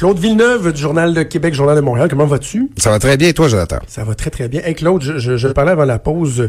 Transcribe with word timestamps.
Claude 0.00 0.18
Villeneuve 0.18 0.72
du 0.72 0.80
Journal 0.80 1.12
de 1.12 1.22
Québec, 1.24 1.52
Journal 1.52 1.76
de 1.76 1.82
Montréal, 1.82 2.08
comment 2.08 2.24
vas-tu? 2.24 2.70
Ça 2.78 2.88
va 2.88 2.98
très 2.98 3.18
bien, 3.18 3.28
et 3.28 3.34
toi, 3.34 3.48
Jonathan? 3.48 3.80
Ça 3.86 4.02
va 4.02 4.14
très, 4.14 4.30
très 4.30 4.48
bien. 4.48 4.62
Hey, 4.64 4.74
Claude, 4.74 5.02
je, 5.02 5.18
je, 5.18 5.36
je 5.36 5.48
parlais 5.48 5.72
avant 5.72 5.84
la 5.84 5.98
pause 5.98 6.48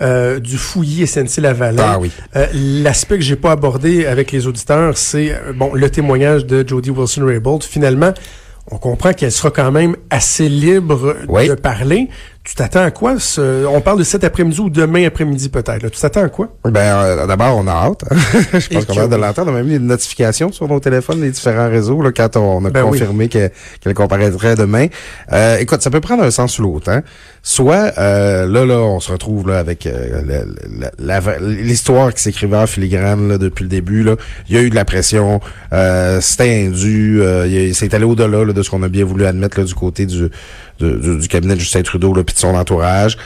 euh, 0.00 0.40
du 0.40 0.56
fouillis 0.56 1.06
SNC-Lavalin. 1.06 1.80
Ah 1.80 1.98
oui. 2.00 2.10
Euh, 2.34 2.46
L'aspect 2.52 3.14
que 3.18 3.22
j'ai 3.22 3.36
pas 3.36 3.52
abordé 3.52 4.04
avec 4.04 4.32
les 4.32 4.48
auditeurs, 4.48 4.98
c'est 4.98 5.32
euh, 5.32 5.52
bon 5.54 5.72
le 5.74 5.88
témoignage 5.90 6.44
de 6.44 6.66
Jody 6.68 6.90
Wilson-Raybould. 6.90 7.62
Finalement, 7.62 8.12
on 8.72 8.78
comprend 8.78 9.12
qu'elle 9.12 9.30
sera 9.30 9.52
quand 9.52 9.70
même 9.70 9.94
assez 10.10 10.48
libre 10.48 11.14
Oui. 11.28 11.48
de 11.48 11.54
parler. 11.54 12.08
Tu 12.48 12.54
t'attends 12.54 12.80
à 12.84 12.90
quoi? 12.90 13.18
ce- 13.18 13.66
on 13.66 13.82
parle 13.82 13.98
de 13.98 14.04
cet 14.04 14.24
après-midi 14.24 14.58
ou 14.58 14.70
demain 14.70 15.04
après-midi 15.06 15.50
peut-être. 15.50 15.90
Tu 15.90 16.00
t'attends 16.00 16.22
à 16.24 16.28
quoi? 16.30 16.48
Ben, 16.64 16.80
euh, 16.80 17.26
d'abord, 17.26 17.58
on 17.58 17.66
a 17.66 17.72
hâte. 17.72 18.04
hein. 18.10 18.16
Je 18.58 18.68
pense 18.70 18.86
qu'on 18.86 18.96
a 18.96 19.02
hâte 19.02 19.10
de 19.10 19.16
l'entendre. 19.16 19.52
On 19.52 19.54
a 19.54 19.58
même 19.62 19.70
eu 19.70 19.76
une 19.76 19.86
notification 19.86 20.50
sur 20.50 20.66
nos 20.66 20.80
téléphones, 20.80 21.20
les 21.20 21.30
différents 21.30 21.68
réseaux, 21.68 22.00
là, 22.00 22.10
quand 22.10 22.38
on 22.38 22.64
a 22.64 22.70
Ben 22.70 22.84
oui. 22.84 22.92
confirmé 22.98 23.28
que- 23.28 23.50
qu'elle 23.82 23.92
comparaîtrait 23.92 24.54
demain. 24.56 24.86
Euh, 25.30 25.58
écoute, 25.58 25.82
ça 25.82 25.90
peut 25.90 26.00
prendre 26.00 26.22
un 26.22 26.30
sens 26.30 26.58
ou 26.58 26.62
l'autre. 26.62 26.88
Hein. 26.90 27.02
Soit, 27.42 27.92
euh, 27.98 28.46
là, 28.46 28.64
là, 28.64 28.78
on 28.78 28.98
se 29.00 29.12
retrouve 29.12 29.46
là 29.48 29.58
avec 29.58 29.86
euh, 29.86 30.22
l'histoire 31.40 32.12
qui 32.14 32.22
s'écrivait 32.22 32.56
en 32.56 32.66
filigrane 32.66 33.28
là, 33.28 33.38
depuis 33.38 33.64
le 33.64 33.68
début. 33.68 34.02
Là. 34.02 34.16
Il 34.48 34.54
y 34.56 34.58
a 34.58 34.62
eu 34.62 34.70
de 34.70 34.74
la 34.74 34.84
pression, 34.86 35.40
euh, 35.74 36.20
c'était 36.22 36.66
indu, 36.66 37.20
euh, 37.22 37.72
c'est 37.74 37.92
allé 37.94 38.04
au-delà 38.04 38.44
là, 38.44 38.52
de 38.52 38.62
ce 38.62 38.70
qu'on 38.70 38.82
a 38.82 38.88
bien 38.88 39.04
voulu 39.04 39.26
admettre 39.26 39.58
là, 39.58 39.64
du 39.64 39.74
côté 39.74 40.06
du, 40.06 40.28
du, 40.80 41.18
du 41.18 41.28
cabinet 41.28 41.54
de 41.54 41.60
Justin 41.60 41.82
Trudeau 41.82 42.12
là, 42.14 42.22
de 42.38 42.48
son 42.48 42.54
entourage. 42.54 43.18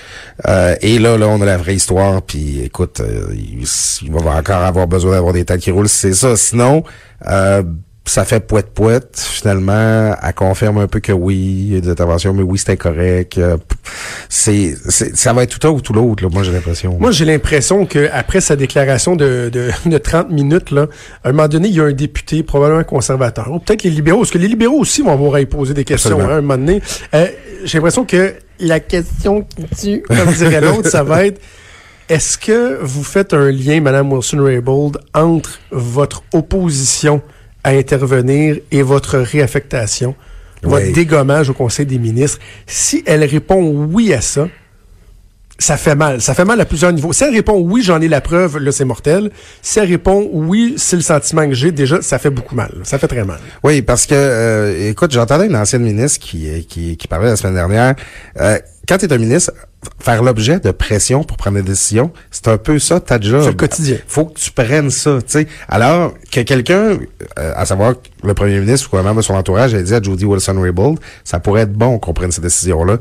Euh, 0.48 0.74
et 0.80 0.98
là, 0.98 1.16
là, 1.16 1.28
on 1.28 1.41
a 1.41 1.46
la 1.46 1.56
vraie 1.56 1.74
histoire. 1.74 2.22
Puis, 2.22 2.60
écoute, 2.64 3.00
euh, 3.00 3.27
il, 3.32 3.64
il 4.02 4.12
va 4.12 4.36
encore 4.36 4.62
avoir 4.62 4.86
besoin 4.86 5.12
d'avoir 5.12 5.32
des 5.32 5.44
têtes 5.44 5.60
qui 5.60 5.70
roulent, 5.70 5.88
c'est 5.88 6.14
ça. 6.14 6.36
Sinon, 6.36 6.82
euh, 7.28 7.62
ça 8.05 8.24
fait 8.24 8.40
poète 8.40 8.70
poète. 8.74 9.16
Finalement, 9.16 10.14
elle 10.20 10.34
confirme 10.34 10.78
un 10.78 10.88
peu 10.88 11.00
que 11.00 11.12
oui, 11.12 11.36
il 11.36 11.74
y 11.74 11.77
a 11.77 11.80
des 11.80 11.88
interventions, 11.88 12.34
mais 12.34 12.42
oui, 12.42 12.58
c'était 12.58 12.77
correct. 12.77 13.38
Euh, 13.38 13.56
c'est, 14.28 14.74
c'est, 14.88 15.16
ça 15.16 15.33
va 15.33 15.44
être 15.44 15.58
tout 15.58 15.66
un 15.66 15.70
ou 15.70 15.80
tout 15.80 15.92
l'autre. 15.92 16.22
Là, 16.24 16.28
moi, 16.33 16.42
j'ai 16.42 16.52
l'impression. 16.52 16.96
Moi, 16.98 17.12
j'ai 17.12 17.24
l'impression 17.24 17.86
que 17.86 18.08
après 18.12 18.40
sa 18.40 18.56
déclaration 18.56 19.14
de, 19.14 19.50
de, 19.52 19.70
de 19.86 19.98
30 19.98 20.30
minutes, 20.30 20.70
là, 20.70 20.88
à 21.22 21.28
un 21.28 21.33
moment 21.33 21.48
donné, 21.48 21.68
il 21.68 21.77
y 21.77 21.80
a 21.80 21.84
un 21.84 21.92
député, 21.92 22.42
probablement 22.42 22.84
conservateur, 22.84 23.52
ou 23.52 23.60
peut-être 23.60 23.84
les 23.84 23.90
libéraux, 23.90 24.20
parce 24.20 24.30
que 24.30 24.38
les 24.38 24.48
libéraux 24.48 24.80
aussi 24.80 25.02
vont 25.02 25.12
avoir 25.12 25.34
à 25.34 25.40
y 25.40 25.46
poser 25.46 25.74
des 25.74 25.84
questions 25.84 26.20
hein, 26.20 26.28
à 26.28 26.33
un 26.34 26.40
moment 26.40 26.58
donné. 26.58 26.83
Euh, 27.14 27.27
j'ai 27.64 27.78
l'impression 27.78 28.05
que 28.05 28.34
la 28.58 28.81
question 28.81 29.42
qui 29.42 29.64
tue, 29.77 30.03
comme 30.03 30.33
dirait 30.33 30.61
l'autre, 30.61 30.89
ça 30.89 31.03
va 31.03 31.27
être 31.27 31.41
est-ce 32.08 32.36
que 32.36 32.78
vous 32.83 33.05
faites 33.05 33.33
un 33.33 33.50
lien, 33.50 33.81
Madame 33.81 34.12
Wilson-Raybould, 34.12 34.98
entre 35.14 35.61
votre 35.70 36.22
opposition 36.34 37.23
à 37.64 37.70
intervenir 37.70 38.58
et 38.70 38.83
votre 38.83 39.19
réaffectation, 39.19 40.14
votre 40.62 40.92
dégommage 40.92 41.48
au 41.48 41.55
Conseil 41.55 41.86
des 41.86 41.98
ministres? 41.98 42.39
Si 42.67 43.03
elle 43.06 43.25
répond 43.25 43.62
oui 43.91 44.12
à 44.12 44.20
ça, 44.20 44.48
ça 45.62 45.77
fait 45.77 45.94
mal. 45.94 46.20
Ça 46.20 46.34
fait 46.34 46.44
mal 46.44 46.60
à 46.60 46.64
plusieurs 46.64 46.92
niveaux. 46.92 47.12
Si 47.12 47.24
elle 47.24 47.32
répond 47.32 47.58
oui, 47.58 47.82
j'en 47.82 48.00
ai 48.00 48.08
la 48.08 48.20
preuve, 48.20 48.58
là, 48.58 48.72
c'est 48.72 48.84
mortel. 48.84 49.30
Si 49.62 49.78
elle 49.78 49.88
répond 49.88 50.28
oui, 50.32 50.74
c'est 50.77 50.96
le 50.96 51.02
sentiment 51.02 51.48
que 51.48 51.55
j'ai, 51.55 51.72
déjà, 51.72 52.02
ça 52.02 52.18
fait 52.18 52.30
beaucoup 52.30 52.55
mal. 52.55 52.72
Ça 52.82 52.98
fait 52.98 53.08
très 53.08 53.24
mal. 53.24 53.38
Oui, 53.62 53.83
parce 53.83 54.06
que, 54.06 54.14
euh, 54.14 54.90
écoute, 54.90 55.12
j'entendais 55.12 55.46
une 55.46 55.56
ancienne 55.56 55.83
ministre 55.83 56.20
qui, 56.20 56.48
euh, 56.48 56.60
qui, 56.68 56.96
qui 56.96 57.08
parlait 57.08 57.28
la 57.28 57.36
semaine 57.36 57.55
dernière. 57.55 57.94
Euh, 58.40 58.58
quand 58.89 58.98
tu 58.98 59.06
es 59.06 59.12
un 59.12 59.18
ministre, 59.18 59.52
faire 60.01 60.22
l'objet 60.22 60.58
de 60.58 60.70
pression 60.70 61.24
pour 61.24 61.36
prendre 61.36 61.56
des 61.56 61.62
décisions, 61.62 62.12
c'est 62.30 62.48
un 62.48 62.58
peu 62.58 62.78
ça 62.78 63.01
ta 63.01 63.20
job. 63.20 63.42
C'est 63.42 63.51
le 63.51 63.56
quotidien. 63.56 63.96
Faut 64.06 64.27
que 64.27 64.39
tu 64.39 64.51
prennes 64.51 64.90
ça, 64.90 65.18
tu 65.18 65.33
sais. 65.33 65.46
Alors 65.68 66.14
que 66.30 66.40
quelqu'un, 66.40 66.98
euh, 67.39 67.52
à 67.55 67.64
savoir 67.64 67.95
le 68.22 68.34
premier 68.34 68.58
ministre 68.58 68.89
ou 68.92 69.14
de 69.14 69.22
son 69.22 69.34
entourage, 69.34 69.74
a 69.74 69.83
dit 69.83 69.95
à 69.95 70.02
Jody 70.02 70.24
Wilson-Raybould, 70.24 70.98
ça 71.24 71.40
pourrait 71.40 71.62
être 71.62 71.72
bon 71.72 71.98
qu'on 71.98 72.12
prenne 72.12 72.33
ces 72.33 72.40
décisions-là. 72.40 72.98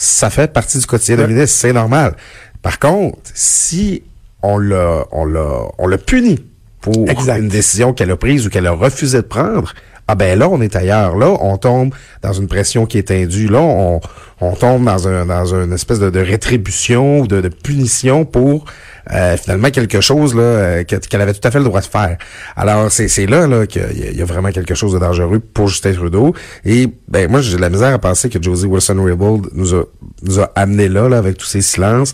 Ça 0.00 0.30
fait 0.30 0.52
partie 0.52 0.78
du 0.78 0.86
quotidien 0.86 1.16
d'un 1.16 1.22
Ouais. 1.24 1.28
ministre, 1.34 1.58
c'est 1.58 1.72
normal. 1.72 2.14
Par 2.62 2.78
contre, 2.78 3.18
si 3.34 4.04
on 4.42 4.56
l'a, 4.58 5.04
on 5.10 5.24
l'a, 5.24 5.62
on 5.78 5.86
l'a 5.88 5.98
puni 5.98 6.38
pour 6.80 7.08
Exact. 7.10 7.38
une 7.38 7.48
décision 7.48 7.92
qu'elle 7.92 8.10
a 8.12 8.16
prise 8.16 8.46
ou 8.46 8.50
qu'elle 8.50 8.68
a 8.68 8.72
refusé 8.72 9.18
de 9.18 9.22
prendre, 9.26 9.74
ah 10.06 10.14
ben 10.14 10.38
là, 10.38 10.48
on 10.48 10.60
est 10.60 10.76
ailleurs. 10.76 11.16
Là, 11.16 11.36
on 11.40 11.56
tombe 11.58 11.92
dans 12.22 12.32
une 12.32 12.46
pression 12.46 12.86
qui 12.86 12.96
est 12.98 13.10
indue. 13.10 13.48
Là, 13.48 13.58
on, 13.60 14.00
on 14.40 14.54
tombe 14.54 14.84
dans 14.84 15.08
un 15.08 15.26
dans 15.26 15.52
une 15.54 15.72
espèce 15.72 15.98
de, 15.98 16.10
de 16.10 16.20
rétribution 16.20 17.18
ou 17.20 17.26
de, 17.26 17.40
de 17.40 17.48
punition 17.48 18.24
pour 18.24 18.64
euh, 19.12 19.36
finalement 19.36 19.70
quelque 19.70 20.00
chose 20.00 20.34
là 20.34 20.42
euh, 20.42 20.84
que- 20.84 20.96
qu'elle 20.96 21.20
avait 21.20 21.34
tout 21.34 21.46
à 21.46 21.50
fait 21.50 21.58
le 21.58 21.64
droit 21.64 21.80
de 21.80 21.86
faire. 21.86 22.18
Alors 22.56 22.90
c'est 22.92 23.08
c'est 23.08 23.26
là 23.26 23.46
là 23.46 23.66
qu'il 23.66 23.82
y, 24.16 24.22
a- 24.22 24.24
vraiment 24.24 24.50
quelque 24.50 24.74
chose 24.74 24.92
de 24.92 24.98
dangereux 24.98 25.40
pour 25.40 25.68
Justin 25.68 25.92
Trudeau. 25.94 26.34
Et 26.64 26.88
ben 27.08 27.30
moi 27.30 27.40
j'ai 27.40 27.56
de 27.56 27.60
la 27.60 27.70
misère 27.70 27.94
à 27.94 27.98
penser 27.98 28.28
que 28.28 28.42
Josie 28.42 28.66
Wilson-Raybould 28.66 29.48
nous 29.54 29.74
a 29.74 29.84
nous 30.22 30.40
a 30.40 30.50
amené 30.54 30.88
là, 30.88 31.08
là 31.08 31.18
avec 31.18 31.36
tous 31.38 31.46
ces 31.46 31.62
silences 31.62 32.12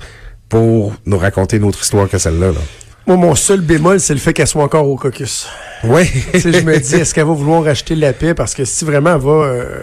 pour 0.49 0.94
nous 1.06 1.19
raconter 1.19 1.56
une 1.56 1.65
autre 1.65 1.81
histoire 1.82 2.09
que 2.09 2.19
celle-là. 2.19 2.49
Là. 2.49 2.59
Moi, 3.06 3.16
mon 3.16 3.34
seul 3.34 3.61
bémol, 3.61 4.00
c'est 4.00 4.15
le 4.15 4.21
fait 4.21 4.32
qu'elle 4.32 4.47
soit 4.47 4.62
encore 4.62 4.88
au 4.88 4.97
caucus. 4.97 5.47
Oui. 5.84 6.05
je 6.32 6.49
me 6.65 6.78
dis, 6.78 6.94
est-ce 7.00 7.12
qu'elle 7.15 7.26
va 7.26 7.34
vouloir 7.34 7.62
racheter 7.65 7.94
la 7.94 8.12
paix? 8.15 8.32
Parce 8.34 8.55
que 8.55 8.65
si 8.65 8.84
vraiment 8.87 9.15
elle 9.15 9.21
va, 9.21 9.31
euh, 9.31 9.81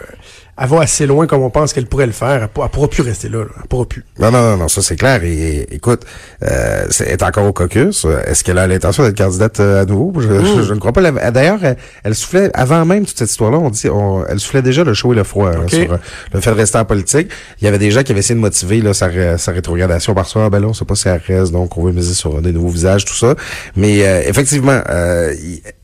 elle 0.59 0.67
va 0.67 0.81
assez 0.81 1.05
loin 1.05 1.27
comme 1.27 1.41
on 1.41 1.49
pense 1.49 1.73
qu'elle 1.73 1.85
pourrait 1.87 2.05
le 2.05 2.11
faire, 2.11 2.43
elle, 2.43 2.49
elle 2.63 2.69
pourra 2.69 2.87
plus 2.87 3.01
rester 3.03 3.29
là. 3.29 3.39
là. 3.39 3.45
Elle 3.61 3.67
pourra 3.67 3.85
plus. 3.85 4.03
Non, 4.19 4.31
non, 4.31 4.41
non, 4.41 4.57
non, 4.57 4.67
ça 4.67 4.81
c'est 4.81 4.95
clair. 4.95 5.23
Et, 5.23 5.67
écoute, 5.71 6.03
euh, 6.43 6.85
c'est- 6.89 7.05
elle 7.05 7.11
est 7.13 7.23
encore 7.23 7.45
au 7.45 7.53
caucus. 7.53 8.05
Est-ce 8.27 8.43
qu'elle 8.43 8.57
a 8.57 8.67
l'intention 8.67 9.03
d'être 9.03 9.17
candidate 9.17 9.59
euh, 9.59 9.81
à 9.81 9.85
nouveau? 9.85 10.13
Je, 10.21 10.27
je- 10.27 10.63
je 10.63 10.73
ne 10.73 10.79
crois 10.79 10.91
pas. 10.93 11.01
D'ailleurs, 11.31 11.63
elle, 11.63 11.77
elle 12.03 12.15
soufflait, 12.15 12.49
avant 12.53 12.85
même 12.85 13.05
toute 13.05 13.17
cette 13.17 13.29
histoire-là, 13.29 13.57
on 13.57 13.69
dit, 13.69 13.89
on- 13.89 14.25
elle 14.27 14.39
soufflait 14.39 14.61
déjà 14.61 14.83
le 14.83 14.93
chaud 14.93 15.13
et 15.13 15.15
le 15.15 15.23
froid 15.23 15.51
Ok. 15.51 15.69
sur 15.71 15.93
euh, 15.93 15.97
le 16.33 16.39
fait 16.41 16.51
de 16.51 16.55
rester 16.55 16.77
en 16.77 16.85
politique. 16.85 17.29
Il 17.61 17.65
y 17.65 17.67
avait 17.67 17.79
des 17.79 17.91
gens 17.91 18.03
qui 18.03 18.11
avaient 18.11 18.19
essayé 18.19 18.35
de 18.35 18.39
motiver 18.41 18.81
là, 18.81 18.93
sa, 18.93 19.37
sa 19.37 19.51
rétrogradation 19.51 20.13
par 20.13 20.27
ça. 20.27 20.45
Ah, 20.45 20.49
ben 20.49 20.59
là, 20.59 20.67
on 20.67 20.73
sait 20.73 20.85
pas 20.85 20.95
si 20.95 21.07
elle 21.07 21.21
reste, 21.27 21.51
donc 21.51 21.77
on 21.77 21.83
veut 21.85 21.91
miser 21.91 22.13
sur 22.13 22.41
des 22.41 22.51
nouveaux 22.51 22.69
visages, 22.69 23.05
tout 23.05 23.13
ça. 23.15 23.35
Mais 23.75 24.05
euh, 24.05 24.21
effectivement, 24.27 24.79
euh, 24.89 25.33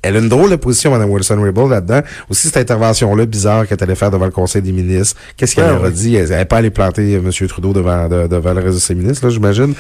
elle 0.02 0.16
a 0.16 0.20
une 0.20 0.30
drôle 0.30 0.50
de 0.52 0.56
position, 0.56 0.92
Mme 0.92 1.10
Wilson-Raybould, 1.12 1.70
là-dedans. 1.72 2.02
Aussi, 2.30 2.48
cette 2.48 2.58
intervention-là 2.58 3.26
bizarre 3.26 3.68
qu'elle 3.68 3.78
allait 3.82 3.96
faire 3.96 4.12
devant 4.12 4.26
le 4.26 4.32
Conseil 4.32 4.57
des 4.62 4.72
ministres. 4.72 5.16
Qu'est-ce 5.36 5.56
qu'elle 5.56 5.68
leur 5.68 5.84
a 5.84 5.90
dit? 5.90 6.16
Elle 6.16 6.30
n'allait 6.30 6.46
pas 6.46 6.58
aller 6.58 6.70
planter 6.70 7.14
M. 7.14 7.30
Trudeau 7.48 7.74
devant, 7.74 8.08
de- 8.08 8.28
devant 8.28 8.54
le 8.54 8.62
reste 8.62 8.76
de 8.76 8.80
ses 8.80 8.96
ministres, 8.96 9.26
là, 9.26 9.30
j'imagine. 9.32 9.74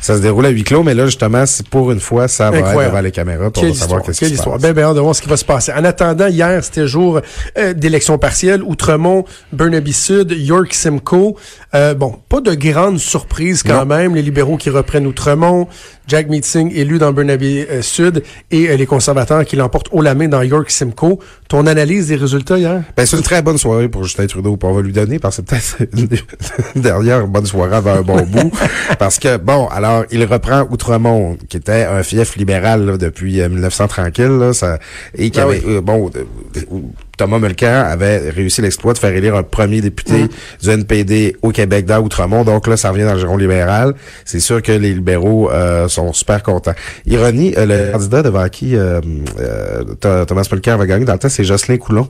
Ça 0.00 0.16
se 0.16 0.20
déroule 0.22 0.46
à 0.46 0.50
huis 0.50 0.64
clos, 0.64 0.82
mais 0.82 0.94
là, 0.94 1.06
justement, 1.06 1.46
c'est 1.46 1.66
pour 1.68 1.90
une 1.92 2.00
fois, 2.00 2.28
ça 2.28 2.50
va 2.50 2.58
être 2.58 2.66
Incroyable. 2.66 2.92
devant 2.94 3.02
les 3.02 3.10
caméras 3.12 3.50
pour 3.50 3.62
Quelle 3.62 3.74
savoir 3.74 4.02
qu'est-ce 4.02 4.20
quelle 4.20 4.28
qui 4.30 4.34
se 4.34 4.40
histoire. 4.40 4.56
passe. 4.56 4.62
Ben, 4.62 4.72
ben, 4.72 4.84
hâte 4.84 4.96
de 4.96 5.00
voir 5.00 5.14
ce 5.14 5.22
qui 5.22 5.28
va 5.28 5.36
se 5.36 5.44
passer. 5.44 5.72
En 5.72 5.84
attendant, 5.84 6.26
hier, 6.28 6.62
c'était 6.62 6.86
jour 6.86 7.20
euh, 7.58 7.72
d'élection 7.74 8.18
partielle. 8.18 8.62
Outremont, 8.62 9.24
Burnaby 9.52 9.92
Sud, 9.92 10.32
York 10.32 10.72
Simcoe. 10.74 11.34
Euh, 11.74 11.94
bon, 11.94 12.16
pas 12.28 12.40
de 12.40 12.54
grande 12.54 12.98
surprise 12.98 13.62
quand 13.62 13.80
Non. 13.80 13.96
même. 13.96 14.14
Les 14.14 14.22
libéraux 14.22 14.56
qui 14.56 14.70
reprennent 14.70 15.06
Outremont, 15.06 15.66
Jack 16.06 16.28
Meeting 16.28 16.70
élu 16.74 16.98
dans 16.98 17.12
Burnaby 17.12 17.64
euh, 17.70 17.82
Sud 17.82 18.22
et 18.50 18.68
euh, 18.68 18.76
les 18.76 18.86
conservateurs 18.86 19.44
qui 19.44 19.56
l'emportent 19.56 19.88
haut 19.92 20.02
la 20.02 20.14
main 20.14 20.28
dans 20.28 20.42
York 20.42 20.70
Simcoe. 20.70 21.18
Ton 21.48 21.66
analyse 21.66 22.08
des 22.08 22.16
résultats 22.16 22.58
hier? 22.58 22.82
Ben, 22.96 23.06
c'est 23.06 23.16
une 23.16 23.22
très 23.22 23.42
bonne 23.42 23.58
soirée 23.58 23.88
pour 23.88 24.04
Justin 24.04 24.23
Trudeau. 24.26 24.56
puis 24.56 24.68
On 24.68 24.72
va 24.72 24.82
lui 24.82 24.92
donner, 24.92 25.18
parce 25.18 25.40
que 25.40 25.42
c'est 25.56 25.78
peut-être 25.78 25.94
une, 26.76 26.82
dernière 26.82 27.26
bonne 27.26 27.46
soirée 27.46 27.76
avant 27.76 27.94
un 27.94 28.02
bon 28.02 28.22
bout. 28.26 28.52
Parce 28.98 29.18
que, 29.18 29.36
bon, 29.36 29.66
alors, 29.68 30.04
il 30.10 30.24
reprend 30.24 30.66
Outremont, 30.70 31.36
qui 31.48 31.56
était 31.56 31.84
un 31.84 32.02
fief 32.02 32.36
libéral 32.36 32.84
là, 32.84 32.96
depuis 32.96 33.40
euh, 33.40 33.48
1900 33.48 33.88
tranquille, 33.88 34.38
là, 34.38 34.52
ça, 34.52 34.78
et 35.16 35.30
qui 35.30 35.40
Ah 35.40 35.44
avait, 35.44 35.62
euh, 35.66 35.80
bon, 35.80 36.10
euh, 36.14 36.24
euh, 36.56 36.80
Thomas 37.16 37.38
Mulcair 37.38 37.86
avait 37.86 38.30
réussi 38.30 38.60
l'exploit 38.62 38.92
de 38.92 38.98
faire 38.98 39.14
élire 39.14 39.34
un 39.36 39.42
premier 39.42 39.80
député 39.80 40.26
du 40.62 40.70
NPD 40.70 41.36
au 41.42 41.50
Québec 41.50 41.86
dans 41.86 42.00
Outremont. 42.00 42.44
Donc 42.44 42.66
là, 42.66 42.76
ça 42.76 42.90
revient 42.90 43.04
dans 43.04 43.14
le 43.14 43.20
giron 43.20 43.36
libéral. 43.36 43.94
C'est 44.24 44.40
sûr 44.40 44.60
que 44.62 44.72
les 44.72 44.92
libéraux 44.94 45.50
euh, 45.50 45.88
sont 45.88 46.12
super 46.12 46.42
contents. 46.42 46.74
Ironie, 47.06 47.54
euh, 47.56 47.66
le 47.66 47.92
candidat 47.92 48.22
devant 48.22 48.48
qui 48.48 48.76
euh, 48.76 49.00
euh, 49.40 49.84
Th- 50.00 50.26
Thomas 50.26 50.46
Mulcair 50.50 50.76
va 50.78 50.86
gagner 50.86 51.04
dans 51.04 51.12
le 51.12 51.18
temps, 51.18 51.28
c'est 51.28 51.44
Jocelyn 51.44 51.76
Coulon, 51.78 52.08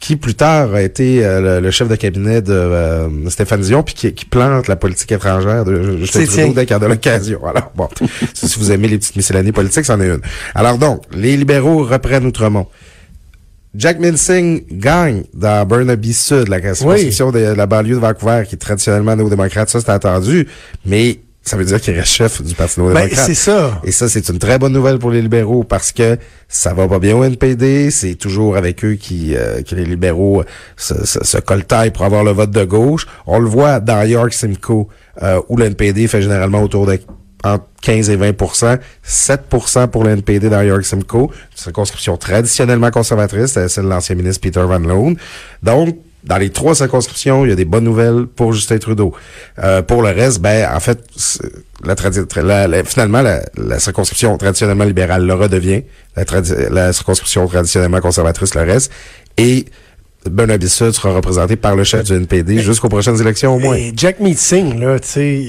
qui 0.00 0.16
plus 0.16 0.34
tard 0.34 0.74
a 0.74 0.82
été 0.82 1.20
le, 1.22 1.60
le 1.60 1.70
chef 1.70 1.88
de 1.88 1.96
cabinet 1.96 2.42
de 2.42 3.08
Stéphane 3.28 3.60
Dion, 3.60 3.82
puis 3.82 3.94
qui, 3.94 4.12
qui 4.14 4.24
plante 4.24 4.68
la 4.68 4.76
politique 4.76 5.12
étrangère 5.12 5.64
de 5.64 5.98
Justin 5.98 6.20
Trudeau 6.26 6.52
dès 6.54 6.66
qu'il 6.66 6.76
a 6.76 6.78
l'occasion. 6.88 7.40
Alors, 7.46 7.72
bon, 7.74 7.88
si 8.34 8.58
vous 8.58 8.72
aimez 8.72 8.88
les 8.88 8.98
petites 8.98 9.16
miscellanies 9.16 9.52
politiques, 9.52 9.84
c'en 9.84 10.00
est 10.00 10.06
une. 10.08 10.20
Alors 10.54 10.78
donc, 10.78 11.02
les 11.12 11.36
libéraux 11.36 11.84
reprennent 11.84 12.26
Outremont. 12.26 12.66
Jack 13.76 13.98
Minsing 14.00 14.64
gagne 14.70 15.24
dans 15.34 15.66
Burnaby 15.66 16.14
Sud, 16.14 16.48
la 16.48 16.60
circonscription 16.74 17.30
de 17.30 17.38
la 17.40 17.66
banlieue 17.66 17.96
de 17.96 18.00
Vancouver, 18.00 18.44
qui 18.48 18.54
est 18.54 18.58
traditionnellement 18.58 19.14
néo-démocrate. 19.16 19.68
Ça, 19.68 19.80
c'était 19.80 19.92
attendu. 19.92 20.48
Mais 20.86 21.20
ça 21.42 21.56
veut 21.56 21.64
dire 21.64 21.80
qu'il 21.80 21.94
reste 21.94 22.08
chef 22.12 22.42
du 22.42 22.54
Parti 22.54 22.80
Ben, 22.80 22.86
néo-démocrate. 22.86 23.26
c'est 23.26 23.34
ça. 23.34 23.80
Et 23.84 23.92
ça, 23.92 24.08
c'est 24.08 24.28
une 24.30 24.38
très 24.38 24.58
bonne 24.58 24.72
nouvelle 24.72 24.98
pour 24.98 25.10
les 25.10 25.20
libéraux 25.20 25.62
parce 25.62 25.92
que 25.92 26.16
ça 26.48 26.72
va 26.72 26.88
pas 26.88 26.98
bien 26.98 27.16
au 27.16 27.22
NPD. 27.24 27.90
C'est 27.90 28.14
toujours 28.14 28.56
avec 28.56 28.82
eux 28.84 28.94
qui, 28.94 29.36
euh, 29.36 29.62
que 29.62 29.74
les 29.74 29.84
libéraux 29.84 30.42
se, 30.76 31.04
se, 31.04 31.22
se 31.22 31.38
coltaillent 31.38 31.92
pour 31.92 32.04
avoir 32.04 32.24
le 32.24 32.30
vote 32.30 32.50
de 32.50 32.64
gauche. 32.64 33.06
On 33.26 33.38
le 33.38 33.48
voit 33.48 33.80
dans 33.80 34.02
York 34.04 34.32
Simcoe, 34.32 34.88
euh, 35.22 35.40
où 35.48 35.56
le 35.56 35.66
NPD 35.66 36.08
fait 36.08 36.22
généralement 36.22 36.62
autour 36.62 36.86
de 36.86 36.98
entre 37.44 37.64
15 37.82 38.10
et 38.10 38.16
20% 38.16 38.78
7% 39.06 39.88
pour 39.88 40.04
le 40.04 40.10
NPD 40.10 40.48
dans 40.48 40.62
York 40.62 40.84
Simcoe, 40.84 41.30
une 41.30 41.30
circonscription 41.54 42.16
traditionnellement 42.16 42.90
conservatrice, 42.90 43.52
c'est 43.52 43.68
celle 43.68 43.84
de 43.84 43.88
l'ancien 43.90 44.14
ministre 44.16 44.40
Peter 44.40 44.62
Van 44.62 44.78
Loon. 44.78 45.14
Donc, 45.62 45.96
dans 46.24 46.38
les 46.38 46.50
trois 46.50 46.74
circonscriptions, 46.74 47.44
il 47.44 47.50
y 47.50 47.52
a 47.52 47.54
des 47.54 47.64
bonnes 47.64 47.84
nouvelles 47.84 48.26
pour 48.26 48.52
Justin 48.52 48.78
Trudeau. 48.78 49.14
Euh, 49.62 49.82
pour 49.82 50.02
le 50.02 50.08
reste, 50.08 50.40
ben 50.40 50.68
en 50.74 50.80
fait, 50.80 50.98
la, 51.84 51.94
la- 52.42 52.66
la- 52.66 52.84
finalement, 52.84 53.22
la, 53.22 53.42
la 53.56 53.78
circonscription 53.78 54.36
traditionnellement 54.36 54.84
libérale 54.84 55.24
le 55.24 55.34
redevient, 55.34 55.84
la, 56.16 56.24
la 56.70 56.92
circonscription 56.92 57.46
traditionnellement 57.46 58.00
conservatrice 58.00 58.54
le 58.56 58.62
reste, 58.62 58.90
et 59.36 59.66
Burnaby 60.28 60.68
Sud 60.68 60.90
sera 60.92 61.12
représenté 61.12 61.54
par 61.54 61.76
le 61.76 61.84
chef 61.84 62.02
du 62.04 62.14
NPD 62.14 62.58
jusqu'aux 62.58 62.88
prochaines 62.88 63.20
élections 63.20 63.54
au 63.54 63.60
moins. 63.60 63.76
Et 63.76 63.92
Jack 63.96 64.18
Meeting, 64.18 64.80
là, 64.80 64.98
tu 64.98 65.06
sais, 65.08 65.46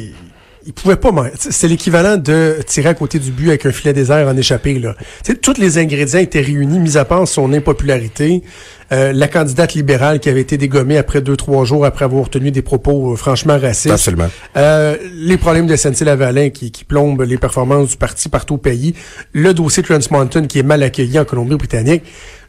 il 0.67 0.73
pouvait 0.73 0.97
pas. 0.97 1.09
C'est 1.39 1.67
l'équivalent 1.67 2.17
de 2.17 2.57
tirer 2.67 2.89
à 2.89 2.93
côté 2.93 3.17
du 3.19 3.31
but 3.31 3.47
avec 3.47 3.65
un 3.65 3.71
filet 3.71 3.93
désert 3.93 4.27
en 4.27 4.35
échappé. 4.37 4.77
Là. 4.77 4.95
Tu 5.23 5.31
sais, 5.31 5.37
tous 5.37 5.57
les 5.57 5.77
ingrédients 5.77 6.19
étaient 6.19 6.41
réunis, 6.41 6.79
mis 6.79 6.97
à 6.97 7.05
part 7.05 7.27
son 7.27 7.51
impopularité. 7.53 8.43
Euh, 8.91 9.11
la 9.13 9.27
candidate 9.27 9.73
libérale 9.73 10.19
qui 10.19 10.29
avait 10.29 10.41
été 10.41 10.57
dégommée 10.57 10.97
après 10.97 11.21
deux, 11.21 11.35
trois 11.35 11.65
jours 11.65 11.85
après 11.85 12.05
avoir 12.05 12.29
tenu 12.29 12.51
des 12.51 12.61
propos 12.61 13.13
euh, 13.13 13.15
franchement 13.17 13.57
racistes. 13.59 13.91
Absolument. 13.93 14.29
Euh, 14.55 14.95
les 15.13 15.37
problèmes 15.37 15.67
de 15.67 15.75
SNC-Lavalin 15.75 16.49
qui, 16.51 16.71
qui 16.71 16.83
plombent 16.85 17.23
les 17.23 17.37
performances 17.37 17.89
du 17.89 17.97
parti 17.97 18.29
partout 18.29 18.53
au 18.55 18.57
pays. 18.57 18.93
Le 19.33 19.53
dossier 19.53 19.83
Trans 19.83 19.99
Mountain 20.11 20.47
qui 20.47 20.59
est 20.59 20.63
mal 20.63 20.83
accueilli 20.83 21.17
en 21.19 21.25
Colombie-Britannique. 21.25 22.03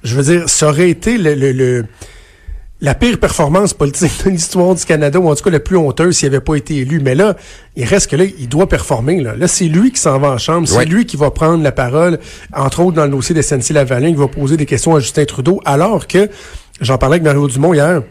Je 0.05 0.15
veux 0.15 0.23
dire, 0.23 0.49
ça 0.49 0.69
aurait 0.69 0.91
été 0.91 1.19
le, 1.19 1.35
le, 1.35 1.53
le- 1.53 1.85
la 2.81 2.95
pire 2.95 3.19
performance 3.19 3.75
politique 3.75 4.13
de 4.25 4.31
l'histoire 4.31 4.75
du 4.75 4.85
Canada, 4.85 5.19
ou 5.19 5.29
en 5.29 5.35
tout 5.35 5.43
cas 5.43 5.51
la 5.51 5.59
plus 5.61 5.77
honteuse 5.77 6.17
s'il 6.19 6.31
n'avait 6.31 6.41
pas 6.45 6.55
été 6.55 6.77
élu. 6.77 7.01
Mais 7.03 7.15
là, 7.17 7.35
il 7.75 7.85
reste 7.85 8.09
que 8.11 8.17
là, 8.17 8.25
il 8.25 8.49
doit 8.49 8.69
performer. 8.69 9.21
Là, 9.21 9.35
là 9.37 9.49
c'est 9.49 9.65
lui 9.67 9.91
qui 9.91 10.01
s'en 10.01 10.19
va 10.19 10.29
en 10.31 10.39
chambre. 10.39 10.69
C'est 10.69 10.77
Ouais. 10.77 10.85
lui 10.85 11.05
qui 11.05 11.17
va 11.17 11.31
prendre 11.33 11.63
la 11.63 11.73
parole, 11.73 12.19
entre 12.55 12.81
autres 12.81 12.97
dans 12.97 13.05
le 13.05 13.11
dossier 13.11 13.35
de 13.35 13.43
SNC-Lavalin, 13.43 14.11
qui 14.11 14.15
va 14.19 14.29
poser 14.29 14.57
des 14.57 14.67
questions 14.67 14.95
à 14.95 15.01
Justin 15.01 15.25
Trudeau, 15.25 15.61
alors 15.65 16.07
que, 16.07 16.29
j'en 16.81 16.99
parlais 16.99 17.15
avec 17.15 17.25
Mario 17.25 17.49
Dumont 17.49 17.75
hier, 17.75 18.03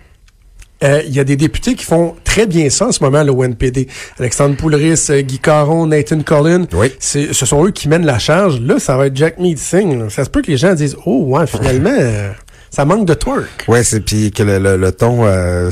euh, 0.84 1.02
il 1.08 1.14
y 1.16 1.19
a 1.19 1.24
des 1.24 1.36
députés 1.38 1.74
qui 1.74 1.84
font 1.86 2.14
très 2.24 2.46
bien 2.46 2.69
ça 2.69 2.88
en 2.88 2.92
ce 2.92 3.04
moment, 3.04 3.24
le 3.24 3.34
NPD. 3.46 3.88
Alexandre 4.19 4.56
Poulris, 4.58 5.08
euh, 5.10 5.22
Guy 5.22 5.40
Caron, 5.40 5.88
Nathan 5.88 6.19
Collin. 6.22 6.68
Oui. 6.74 6.92
Ce 7.00 7.34
sont 7.34 7.66
eux 7.66 7.72
qui 7.72 7.88
mènent 7.88 8.06
la 8.06 8.19
charge. 8.19 8.60
Là, 8.62 8.78
ça 8.78 8.96
va 8.96 9.08
être 9.08 9.16
Jack 9.16 9.40
Mead 9.40 9.58
Singh. 9.58 9.98
là. 9.98 10.10
Ça 10.10 10.24
se 10.24 10.30
peut 10.30 10.44
que 10.44 10.52
les 10.52 10.58
gens 10.58 10.75
disent, 10.75 10.96
oh, 11.08 11.24
ouais, 11.30 11.48
finalement, 11.48 11.90
euh, 11.98 12.30
ça 12.69 12.86
manque 12.86 13.06
de 13.08 13.14
twerk. 13.14 13.66
Ouais, 13.68 13.84
c'est 13.84 14.02
puis 14.02 14.31
que 14.31 14.44
le, 14.44 14.60
le, 14.60 14.78
le 14.78 14.92
ton, 14.92 15.25
euh, 15.25 15.69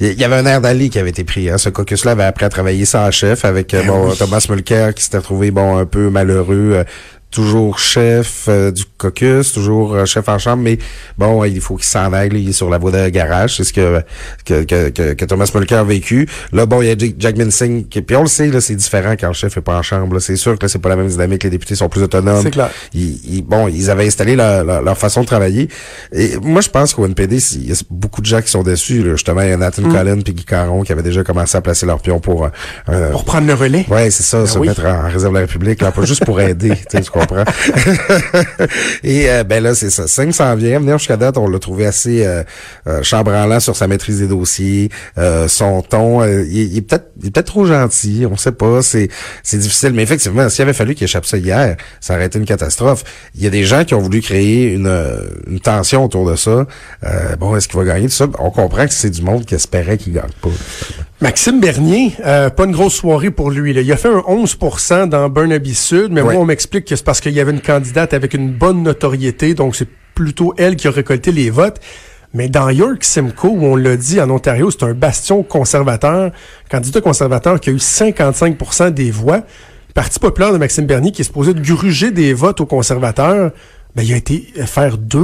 il 0.00 0.18
y 0.18 0.24
avait 0.24 0.36
un 0.36 0.46
air 0.46 0.60
d'Ali 0.60 0.90
qui 0.90 0.98
avait 0.98 1.10
été 1.10 1.24
pris. 1.24 1.50
Hein. 1.50 1.58
Ce 1.58 1.68
caucus-là 1.68 2.12
avait 2.12 2.24
appris 2.24 2.44
à 2.44 2.48
travailler 2.48 2.84
sans 2.84 3.10
chef 3.10 3.44
avec 3.44 3.74
euh, 3.74 3.82
bon 3.84 4.12
Thomas 4.14 4.44
Mulcair 4.48 4.94
qui 4.94 5.04
s'était 5.04 5.20
trouvé 5.20 5.50
bon 5.50 5.76
un 5.76 5.86
peu 5.86 6.10
malheureux. 6.10 6.84
Toujours 7.30 7.78
chef 7.78 8.46
euh, 8.48 8.70
du 8.70 8.84
caucus, 8.98 9.52
toujours 9.52 9.94
euh, 9.94 10.04
chef 10.04 10.28
en 10.28 10.38
chambre, 10.38 10.62
mais 10.62 10.78
bon, 11.18 11.44
il 11.44 11.60
faut 11.60 11.76
qu'il 11.76 11.86
s'en 11.86 12.12
aille, 12.12 12.28
là, 12.30 12.38
il 12.38 12.48
est 12.48 12.52
sur 12.52 12.68
la 12.70 12.78
voie 12.78 12.90
de 12.90 13.08
garage, 13.08 13.56
c'est 13.56 13.64
ce 13.64 13.72
que 13.72 14.02
que, 14.44 14.64
que, 14.64 15.12
que, 15.14 15.24
Thomas 15.24 15.50
Mulcair 15.54 15.78
a 15.80 15.84
vécu. 15.84 16.28
Là, 16.52 16.66
bon, 16.66 16.82
il 16.82 16.88
y 16.88 16.90
a 16.90 17.12
Jack- 17.18 17.36
Minsing, 17.36 17.86
qui, 17.88 18.02
puis 18.02 18.16
on 18.16 18.22
le 18.22 18.28
sait, 18.28 18.48
là, 18.48 18.60
c'est 18.60 18.74
différent 18.74 19.12
quand 19.18 19.28
le 19.28 19.32
chef 19.34 19.56
est 19.56 19.60
pas 19.60 19.76
en 19.78 19.82
chambre. 19.82 20.14
là. 20.14 20.20
C'est 20.20 20.36
sûr 20.36 20.58
que 20.58 20.64
là, 20.64 20.68
c'est 20.68 20.78
pas 20.80 20.88
la 20.88 20.96
même 20.96 21.08
dynamique, 21.08 21.44
les 21.44 21.50
députés 21.50 21.74
sont 21.76 21.88
plus 21.88 22.02
autonomes. 22.02 22.42
C'est 22.42 22.50
clair. 22.50 22.70
Ils, 22.94 23.20
ils- 23.36 23.42
bon, 23.42 23.68
ils 23.68 23.90
avaient 23.90 24.06
installé 24.06 24.34
leur, 24.36 24.64
leur, 24.64 24.82
leur 24.82 24.98
façon 24.98 25.20
de 25.22 25.26
travailler. 25.26 25.68
Et 26.12 26.36
moi, 26.42 26.60
je 26.60 26.68
pense 26.68 26.94
qu'au 26.94 27.06
NPD, 27.06 27.36
il 27.54 27.68
y 27.68 27.72
a 27.72 27.76
beaucoup 27.90 28.20
de 28.20 28.26
gens 28.26 28.42
qui 28.42 28.50
sont 28.50 28.62
déçus. 28.62 29.02
Là. 29.02 29.12
Justement, 29.12 29.42
il 29.42 29.50
y 29.50 29.52
a 29.52 29.56
Nathan 29.56 29.82
Mm. 29.82 29.92
Collin 29.92 30.20
puis 30.20 30.34
Guy 30.34 30.44
Caron 30.44 30.82
qui 30.82 30.92
avaient 30.92 31.02
déjà 31.02 31.22
commencé 31.24 31.56
à 31.56 31.60
placer 31.62 31.86
leur 31.86 32.00
pion 32.00 32.20
pour... 32.20 32.48
euh, 32.90 33.10
Pour 33.12 33.24
prendre 33.24 33.46
le 33.46 33.54
relais. 33.54 33.86
Ouais, 33.88 34.10
c'est 34.10 34.22
ça, 34.22 34.46
se 34.46 34.58
oui. 34.58 34.68
mettre 34.68 34.84
en 34.84 35.02
réserve 35.08 35.32
de 35.32 35.38
la 35.38 35.46
République, 35.46 35.80
là, 35.80 35.90
pas 35.92 36.04
juste 36.04 36.24
pour 36.24 36.40
aider, 36.40 36.72
tu 36.90 36.96
Et 39.04 39.30
euh, 39.30 39.44
ben 39.44 39.62
là, 39.62 39.74
c'est 39.74 39.90
ça. 39.90 40.06
500 40.06 40.56
vient. 40.56 40.78
Venir 40.80 40.98
jusqu'à 40.98 41.16
date, 41.16 41.36
on 41.38 41.48
l'a 41.48 41.58
trouvé 41.58 41.86
assez 41.86 42.24
euh, 42.26 42.42
euh, 42.86 43.02
chambranlant 43.02 43.60
sur 43.60 43.76
sa 43.76 43.86
maîtrise 43.86 44.20
des 44.20 44.26
dossiers, 44.28 44.90
euh, 45.18 45.48
son 45.48 45.82
ton. 45.82 46.22
euh, 46.22 46.44
il, 46.48 46.76
est- 46.76 46.80
peut-être 46.82 47.06
il 47.20 47.28
est 47.28 47.30
peut-être 47.30 47.46
trop 47.46 47.66
gentil, 47.66 48.26
on 48.30 48.36
sait 48.36 48.52
pas. 48.52 48.82
C'est 48.82 49.08
c'est 49.42 49.58
difficile, 49.58 49.92
mais 49.92 50.02
effectivement, 50.02 50.48
s'il 50.48 50.62
avait 50.62 50.72
fallu 50.72 50.94
qu'il 50.94 51.04
échappe 51.04 51.26
ça 51.26 51.36
hier, 51.36 51.76
ça 52.00 52.14
aurait 52.14 52.26
été 52.26 52.38
une 52.38 52.44
catastrophe. 52.46 53.04
Il 53.34 53.42
y 53.42 53.46
a 53.46 53.50
des 53.50 53.64
gens 53.64 53.84
qui 53.84 53.94
ont 53.94 54.00
voulu 54.00 54.20
créer 54.20 54.72
une, 54.74 54.90
une 55.46 55.60
tension 55.60 56.04
autour 56.04 56.28
de 56.30 56.36
ça. 56.36 56.66
Bon, 57.38 57.56
est-ce 57.56 57.68
qu'il 57.68 57.78
va 57.78 57.84
gagner 57.84 58.06
tout 58.08 58.14
ça? 58.14 58.26
On 58.38 58.50
comprend 58.50 58.86
que 58.86 58.92
c'est 58.92 59.10
du 59.10 59.22
monde 59.22 59.44
qui 59.44 59.54
espérait 59.54 59.98
qu'il 59.98 60.12
gagne 60.14 60.30
pas. 60.40 60.48
Maxime 61.22 61.60
Bernier, 61.60 62.14
euh, 62.24 62.48
pas 62.48 62.64
une 62.64 62.72
grosse 62.72 62.94
soirée 62.94 63.30
pour 63.30 63.50
lui. 63.50 63.74
Là. 63.74 63.82
Il 63.82 63.92
a 63.92 63.98
fait 63.98 64.08
un 64.08 64.20
11% 64.20 65.06
dans 65.06 65.28
Burnaby 65.28 65.74
Sud, 65.74 66.12
mais 66.12 66.22
moi, 66.22 66.32
on 66.36 66.46
m'explique 66.46 66.86
que 66.86 66.96
c'est 66.96 67.04
parce 67.04 67.20
qu'il 67.20 67.32
y 67.32 67.40
avait 67.40 67.52
une 67.52 67.60
candidate 67.60 68.14
avec 68.14 68.32
une 68.32 68.50
bonne 68.50 68.82
notoriété, 68.82 69.52
donc 69.52 69.76
c'est 69.76 69.88
plutôt 70.14 70.54
elle 70.56 70.76
qui 70.76 70.88
a 70.88 70.90
récolté 70.90 71.30
les 71.30 71.50
votes. 71.50 71.78
Mais 72.32 72.48
dans 72.48 72.70
York 72.70 73.04
Simcoe, 73.04 73.48
où 73.48 73.66
on 73.66 73.76
l'a 73.76 73.98
dit, 73.98 74.18
en 74.18 74.30
Ontario, 74.30 74.70
c'est 74.70 74.84
un 74.84 74.94
bastion 74.94 75.42
conservateur, 75.42 76.30
candidat 76.70 77.02
conservateur 77.02 77.60
qui 77.60 77.68
a 77.68 77.72
eu 77.74 77.76
55% 77.76 78.90
des 78.90 79.10
voix. 79.10 79.38
Le 79.88 79.92
Parti 79.92 80.20
populaire 80.20 80.54
de 80.54 80.58
Maxime 80.58 80.86
Bernier, 80.86 81.12
qui 81.12 81.20
est 81.20 81.24
supposé 81.24 81.52
de 81.52 81.60
gruger 81.60 82.12
des 82.12 82.32
votes 82.32 82.62
aux 82.62 82.66
conservateurs, 82.66 83.50
ben, 83.96 84.02
il 84.02 84.12
a 84.12 84.16
été 84.16 84.46
faire 84.66 84.98
2 84.98 85.18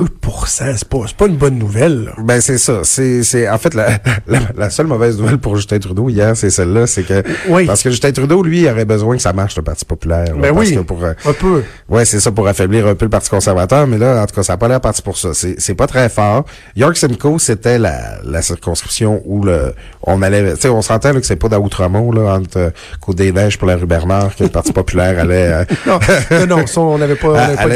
C'est 0.47 0.89
pas, 0.89 0.99
c'est 1.07 1.17
pas 1.17 1.27
une 1.27 1.37
bonne 1.37 1.59
nouvelle. 1.59 2.05
là. 2.05 2.13
Ben 2.19 2.41
c'est 2.41 2.59
ça. 2.59 2.81
C'est 2.83 3.23
c'est 3.23 3.49
en 3.49 3.59
fait 3.59 3.75
la, 3.75 3.99
la, 4.27 4.41
la 4.57 4.71
seule 4.71 4.87
mauvaise 4.87 5.19
nouvelle 5.19 5.39
pour 5.39 5.57
Justin 5.57 5.79
Trudeau 5.79 6.09
hier, 6.09 6.37
c'est 6.37 6.51
celle-là, 6.51 6.87
c'est 6.87 7.03
que 7.05 7.23
Oui. 7.49 7.67
parce 7.67 7.83
que 7.83 7.91
Justin 7.91 8.13
Trudeau 8.13 8.43
lui 8.43 8.63
il 8.63 8.69
aurait 8.69 8.85
besoin 8.85 9.17
que 9.17 9.23
ça 9.23 9.33
marche 9.33 9.57
le 9.57 9.63
Parti 9.63 9.85
populaire. 9.85 10.27
là, 10.27 10.41
Ben 10.41 10.55
parce 10.55 10.69
oui, 10.69 10.75
que 10.75 10.81
pour 10.81 11.03
euh, 11.05 11.13
un 11.27 11.33
peu. 11.33 11.63
Ouais, 11.89 12.05
c'est 12.05 12.21
ça 12.21 12.33
pour 12.33 12.47
affaiblir 12.49 12.87
un 12.87 12.95
peu 12.95 13.05
le 13.05 13.11
Parti 13.11 13.31
conservateur, 13.31 13.87
mais 13.87 13.99
là, 13.99 14.23
en 14.23 14.27
tout 14.27 14.35
cas, 14.35 14.43
ça 14.43 14.55
n'a 14.55 14.57
pas 14.57 14.69
l'air 14.69 14.81
parti 14.81 15.03
pour 15.03 15.17
ça. 15.17 15.31
C'est, 15.35 15.57
c'est 15.61 15.75
pas 15.75 15.87
très 15.87 16.09
fort. 16.09 16.45
York 16.75 16.97
Simcoe, 16.97 17.39
c'était 17.39 17.79
la, 17.79 18.19
la 18.25 18.43
circonscription 18.43 19.23
où 19.25 19.45
le, 19.45 19.75
on 20.03 20.23
allait, 20.23 20.55
tu 20.55 20.63
sais, 20.63 20.69
on 20.69 20.83
s'entend 20.83 21.13
que 21.15 21.23
c'est 21.23 21.37
pas 21.37 21.49
d'Outremont, 21.49 22.11
là, 22.13 22.35
entre 22.37 22.59
euh, 22.59 22.71
Côte-des-Neiges 23.01 23.59
pour 23.59 23.69
la 23.69 23.77
rue 23.77 23.87
Bernard, 23.87 24.35
que 24.35 24.43
le 24.45 24.51
Parti 24.51 24.73
populaire 24.73 25.19
allait, 25.19 25.53
euh, 25.53 25.65
Non, 25.87 25.99
non, 26.47 26.57
non, 26.59 26.67
ça, 26.67 26.81
on 26.81 26.99
n'avait 26.99 27.15
pas, 27.15 27.29
on 27.29 27.57
pas 27.57 27.67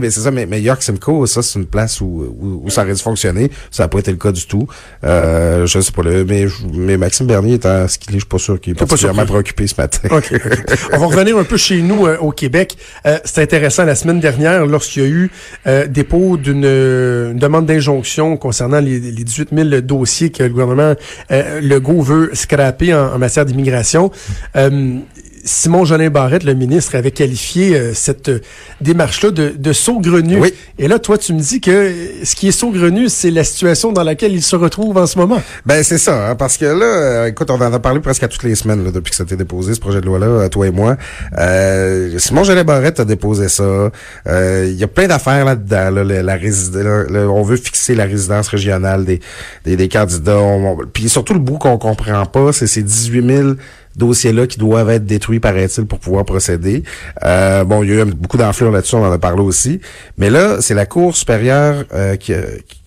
mais 0.00 0.10
c'est 0.10 0.20
ça, 0.20 0.30
mais, 0.32 0.46
mais 0.46 0.60
York 0.60 0.82
Simcoe, 0.82 1.26
ça, 1.26 1.42
c'est 1.42 1.58
une 1.58 1.66
place 1.66 2.00
où, 2.00 2.34
où, 2.40 2.62
où 2.64 2.70
ça 2.70 2.82
aurait 2.82 2.94
dû 2.94 3.02
fonctionner. 3.02 3.50
Ça 3.70 3.84
n'a 3.84 3.88
pas 3.88 3.98
été 3.98 4.10
le 4.10 4.16
cas 4.16 4.32
du 4.32 4.46
tout. 4.46 4.66
Euh, 5.04 5.66
je 5.66 5.80
sais 5.80 5.92
pas, 5.92 6.02
là, 6.02 6.24
mais, 6.26 6.46
mais 6.72 6.96
Maxime 6.96 7.26
Bernier 7.26 7.54
étant 7.54 7.86
ce 7.88 7.98
qu'il 7.98 8.10
est, 8.10 8.14
je 8.14 8.20
suis 8.20 8.28
pas 8.28 8.38
sûr 8.38 8.60
qu'il 8.60 8.72
est 8.72 8.74
pas 8.74 8.86
particulièrement 8.86 9.26
préoccupé 9.26 9.66
ce 9.66 9.74
matin. 9.76 10.08
OK, 10.10 10.32
OK. 10.34 10.78
On 10.92 10.98
va 10.98 11.06
revenir 11.06 11.36
un 11.38 11.44
peu 11.44 11.56
chez 11.56 11.82
nous 11.82 12.06
euh, 12.06 12.16
au 12.18 12.32
Québec. 12.32 12.76
Euh, 13.06 13.18
c'est 13.24 13.42
intéressant, 13.42 13.84
la 13.84 13.94
semaine 13.94 14.20
dernière, 14.20 14.66
lorsqu'il 14.66 15.02
y 15.02 15.06
a 15.06 15.08
eu 15.08 15.30
euh, 15.66 15.86
dépôt 15.86 16.36
d'une 16.36 16.62
une 17.32 17.38
demande 17.38 17.66
d'injonction 17.66 18.36
concernant 18.36 18.80
les, 18.80 18.98
les 18.98 19.24
18 19.24 19.48
000 19.52 19.80
dossiers 19.80 20.30
que 20.30 20.42
le 20.42 20.48
gouvernement 20.48 20.94
euh, 21.30 21.60
Legault 21.60 22.02
veut 22.02 22.30
scraper 22.34 22.94
en, 22.94 23.14
en 23.14 23.18
matière 23.18 23.44
d'immigration, 23.44 24.10
euh, 24.56 24.98
Simon 25.44 25.84
Jolin 25.84 26.08
Barrette, 26.10 26.44
le 26.44 26.54
ministre, 26.54 26.94
avait 26.94 27.10
qualifié 27.10 27.76
euh, 27.76 27.94
cette 27.94 28.28
euh, 28.28 28.40
démarche-là 28.80 29.30
de, 29.30 29.52
de 29.58 29.72
saugrenu. 29.72 30.38
Oui. 30.38 30.54
Et 30.78 30.86
là, 30.88 30.98
toi, 30.98 31.18
tu 31.18 31.32
me 31.32 31.40
dis 31.40 31.60
que 31.60 31.92
ce 32.22 32.34
qui 32.36 32.48
est 32.48 32.52
saugrenu, 32.52 33.08
c'est 33.08 33.30
la 33.30 33.42
situation 33.44 33.92
dans 33.92 34.04
laquelle 34.04 34.32
il 34.32 34.42
se 34.42 34.54
retrouve 34.56 34.96
en 34.98 35.06
ce 35.06 35.18
moment. 35.18 35.42
Ben 35.66 35.82
c'est 35.82 35.98
ça, 35.98 36.30
hein, 36.30 36.34
parce 36.36 36.56
que 36.56 36.64
là, 36.66 36.84
euh, 36.84 37.26
écoute, 37.26 37.50
on 37.50 37.60
en 37.60 37.72
a 37.72 37.78
parlé 37.80 38.00
presque 38.00 38.22
à 38.22 38.28
toutes 38.28 38.42
les 38.44 38.54
semaines 38.54 38.84
là, 38.84 38.90
depuis 38.92 39.10
que 39.10 39.16
ça 39.16 39.24
a 39.24 39.26
été 39.26 39.36
déposé, 39.36 39.74
ce 39.74 39.80
projet 39.80 40.00
de 40.00 40.06
loi-là, 40.06 40.26
euh, 40.26 40.48
toi 40.48 40.66
et 40.66 40.70
moi. 40.70 40.96
Euh, 41.38 42.18
Simon 42.18 42.44
Gelé 42.44 42.64
Barrette 42.64 43.00
a 43.00 43.04
déposé 43.04 43.48
ça. 43.48 43.90
Euh, 44.28 44.68
Il 44.70 44.76
y 44.78 44.84
a 44.84 44.88
plein 44.88 45.06
d'affaires 45.08 45.44
là-dedans. 45.44 45.90
Là, 45.90 46.04
la, 46.04 46.22
là, 46.22 46.36
là, 47.08 47.20
on 47.28 47.42
veut 47.42 47.56
fixer 47.56 47.94
la 47.94 48.04
résidence 48.04 48.48
régionale 48.48 49.04
des, 49.04 49.20
des, 49.64 49.76
des 49.76 49.88
candidats. 49.88 50.38
On- 50.38 50.72
on- 50.72 50.86
puis 50.92 51.08
surtout 51.08 51.32
le 51.34 51.40
bout 51.40 51.58
qu'on 51.58 51.78
comprend 51.78 52.24
pas, 52.26 52.52
c'est 52.52 52.66
ces 52.66 52.82
18 52.82 53.26
000 53.36 53.48
dossiers-là 53.96 54.46
qui 54.46 54.58
doivent 54.58 54.90
être 54.90 55.04
détruits, 55.04 55.40
paraît-il, 55.40 55.86
pour 55.86 55.98
pouvoir 55.98 56.24
procéder. 56.24 56.82
Euh, 57.24 57.64
bon, 57.64 57.82
il 57.82 57.90
y 57.90 57.92
a 58.00 58.02
eu 58.02 58.04
beaucoup 58.06 58.36
d'enflure 58.38 58.70
là-dessus, 58.70 58.94
on 58.94 59.04
en 59.04 59.12
a 59.12 59.18
parlé 59.18 59.42
aussi. 59.42 59.80
Mais 60.18 60.30
là, 60.30 60.56
c'est 60.60 60.74
la 60.74 60.86
Cour 60.86 61.16
supérieure 61.16 61.84
euh, 61.94 62.16
qui, 62.16 62.32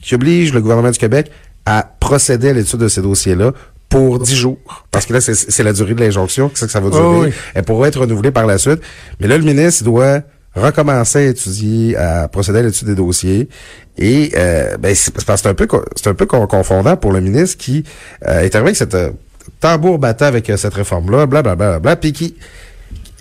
qui 0.01 0.15
oblige 0.15 0.53
le 0.53 0.61
gouvernement 0.61 0.91
du 0.91 0.99
Québec 0.99 1.31
à 1.65 1.87
procéder 1.99 2.49
à 2.49 2.53
l'étude 2.53 2.79
de 2.79 2.87
ces 2.87 3.01
dossiers-là 3.01 3.51
pour 3.89 4.19
10 4.19 4.35
jours. 4.35 4.57
Parce 4.91 5.05
que 5.05 5.13
là, 5.13 5.21
c'est- 5.21 5.63
la 5.63 5.73
durée 5.73 5.93
de 5.93 5.99
l'injonction, 5.99 6.49
c'est 6.53 6.61
ça 6.61 6.65
que 6.65 6.71
ça 6.71 6.79
va 6.79 6.89
durer. 6.89 7.01
Oh 7.03 7.21
oui. 7.25 7.29
Elle 7.53 7.63
pourra 7.63 7.87
être 7.87 7.99
renouvelée 7.99 8.31
par 8.31 8.45
la 8.45 8.57
suite. 8.57 8.81
Mais 9.19 9.27
là, 9.27 9.37
le 9.37 9.43
ministre 9.43 9.83
doit 9.83 10.21
recommencer 10.55 11.19
à 11.19 11.21
étudier, 11.23 11.95
à 11.97 12.27
procéder 12.27 12.59
à 12.59 12.61
l'étude 12.63 12.87
des 12.87 12.95
dossiers. 12.95 13.49
Et 13.97 14.31
euh, 14.37 14.77
ben, 14.77 14.93
c'est 14.95 15.47
un 15.47 15.53
peu 15.53 15.67
c'est 15.95 16.07
un 16.07 16.13
peu 16.13 16.25
con- 16.25 16.47
confondant 16.47 16.95
pour 16.97 17.11
le 17.11 17.19
ministre 17.21 17.57
qui 17.57 17.83
euh, 18.27 18.39
est 18.41 18.55
arrivé 18.55 18.69
avec 18.69 18.75
cette 18.75 18.95
euh, 18.95 19.11
tambour 19.59 19.99
battant 19.99 20.25
avec 20.25 20.49
euh, 20.49 20.57
cette 20.57 20.73
réforme-là, 20.73 21.25
blablabla, 21.25 21.79
bla, 21.79 21.95
puis 21.95 22.13
qui, 22.13 22.35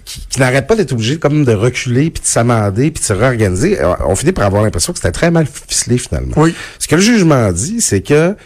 qui, 0.04 0.26
qui 0.28 0.40
n'arrête 0.40 0.66
pas 0.66 0.76
d'être 0.76 0.92
obligé 0.92 1.18
comme 1.18 1.44
de 1.44 1.52
reculer, 1.52 2.10
puis 2.10 2.22
de 2.22 2.26
s'amender, 2.26 2.90
puis 2.90 3.00
de 3.00 3.06
se 3.06 3.12
réorganiser. 3.12 3.80
Euh, 3.80 3.94
On 4.06 4.14
finit 4.16 4.32
par 4.32 4.44
avoir 4.46 4.62
l'impression 4.62 4.92
que 4.92 4.98
c'était 4.98 5.12
très 5.12 5.30
mal 5.30 5.46
ficelé 5.46 5.98
finalement. 5.98 6.34
Oui. 6.36 6.54
Ce 6.78 6.86
que 6.88 6.96
le 6.96 7.02
jugement 7.02 7.50
dit, 7.52 7.80
c'est 7.80 8.02
que 8.02 8.36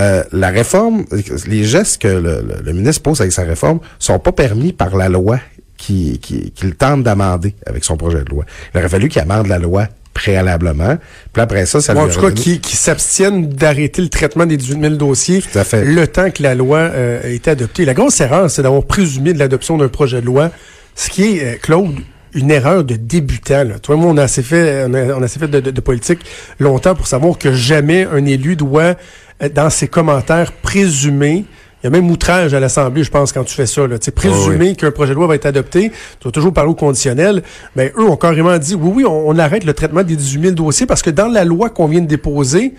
euh, 0.00 0.24
la 0.32 0.48
réforme, 0.48 1.04
les 1.46 1.64
gestes 1.64 2.00
que 2.00 2.08
le, 2.08 2.20
le- 2.42 2.62
le 2.64 2.72
ministre 2.72 3.02
pose 3.02 3.20
avec 3.20 3.32
sa 3.32 3.42
réforme 3.42 3.80
sont 3.98 4.18
pas 4.18 4.32
permis 4.32 4.72
par 4.72 4.96
la 4.96 5.08
loi 5.10 5.38
qui- 5.76 6.18
qui- 6.20 6.52
qu'il 6.52 6.74
tente 6.74 7.02
d'amender 7.02 7.54
avec 7.66 7.84
son 7.84 7.96
projet 7.98 8.22
de 8.24 8.30
loi. 8.30 8.44
Il 8.74 8.78
aurait 8.78 8.88
fallu 8.88 9.08
qu'il 9.08 9.20
amende 9.20 9.46
la 9.48 9.58
loi 9.58 9.88
préalablement. 10.14 10.96
Puis 11.32 11.42
après 11.42 11.66
ça, 11.66 11.80
ça 11.80 11.94
Ou 11.94 11.98
en 11.98 12.08
tout 12.08 12.20
cas, 12.20 12.30
qui, 12.30 12.60
qui 12.60 12.76
s'abstiennent 12.76 13.48
d'arrêter 13.48 14.02
le 14.02 14.08
traitement 14.08 14.46
des 14.46 14.56
18 14.56 14.80
000 14.80 14.94
dossiers 14.96 15.40
Tout 15.42 15.58
à 15.58 15.64
fait. 15.64 15.84
le 15.84 16.06
temps 16.06 16.30
que 16.30 16.42
la 16.42 16.54
loi 16.54 16.78
euh, 16.78 17.22
a 17.24 17.28
été 17.28 17.50
adoptée. 17.50 17.84
La 17.84 17.94
grosse 17.94 18.20
erreur, 18.20 18.50
c'est 18.50 18.62
d'avoir 18.62 18.84
présumé 18.84 19.32
de 19.32 19.38
l'adoption 19.38 19.78
d'un 19.78 19.88
projet 19.88 20.20
de 20.20 20.26
loi, 20.26 20.50
ce 20.94 21.10
qui 21.10 21.38
est, 21.38 21.44
euh, 21.44 21.56
Claude, 21.60 21.94
une 22.34 22.50
erreur 22.50 22.84
de 22.84 22.94
débutant. 22.96 23.64
Là. 23.64 23.78
Toi 23.78 23.96
moi, 23.96 24.10
on 24.10 24.16
a 24.16 24.22
assez 24.24 24.42
fait, 24.42 24.84
on 24.86 24.94
a, 24.94 25.02
on 25.14 25.22
a 25.22 25.24
assez 25.24 25.38
fait 25.38 25.48
de, 25.48 25.60
de- 25.60 25.70
de 25.70 25.80
politique 25.80 26.20
longtemps 26.58 26.94
pour 26.94 27.06
savoir 27.06 27.38
que 27.38 27.52
jamais 27.52 28.06
un 28.12 28.24
élu 28.24 28.56
doit, 28.56 28.94
euh, 29.42 29.48
dans 29.48 29.70
ses 29.70 29.88
commentaires, 29.88 30.52
présumer 30.52 31.44
il 31.82 31.84
y 31.84 31.88
a 31.88 31.90
même 31.90 32.10
outrage 32.10 32.52
à 32.52 32.60
l'Assemblée, 32.60 33.04
je 33.04 33.10
pense, 33.10 33.32
quand 33.32 33.44
tu 33.44 33.54
fais 33.54 33.66
ça. 33.66 33.86
Là. 33.86 33.98
Tu 33.98 34.06
sais, 34.06 34.10
présumer 34.10 34.76
qu'un 34.76 34.90
projet 34.90 35.10
de 35.10 35.16
loi 35.16 35.26
va 35.26 35.34
être 35.34 35.46
adopté, 35.46 35.90
tu 36.20 36.28
vas 36.28 36.30
toujours 36.30 36.52
parler 36.52 36.70
au 36.70 36.74
conditionnel. 36.74 37.42
Mais 37.74 37.92
eux 37.96 38.04
ont 38.04 38.16
carrément 38.16 38.58
dit, 38.58 38.74
oui, 38.74 38.92
oui, 38.96 39.04
on, 39.04 39.28
on 39.28 39.38
arrête 39.38 39.64
le 39.64 39.72
traitement 39.72 40.02
des 40.02 40.16
18 40.16 40.42
000 40.42 40.54
dossiers 40.54 40.86
parce 40.86 41.02
que 41.02 41.10
dans 41.10 41.28
la 41.28 41.44
loi 41.44 41.70
qu'on 41.70 41.86
vient 41.86 42.02
de 42.02 42.06
déposer, 42.06 42.74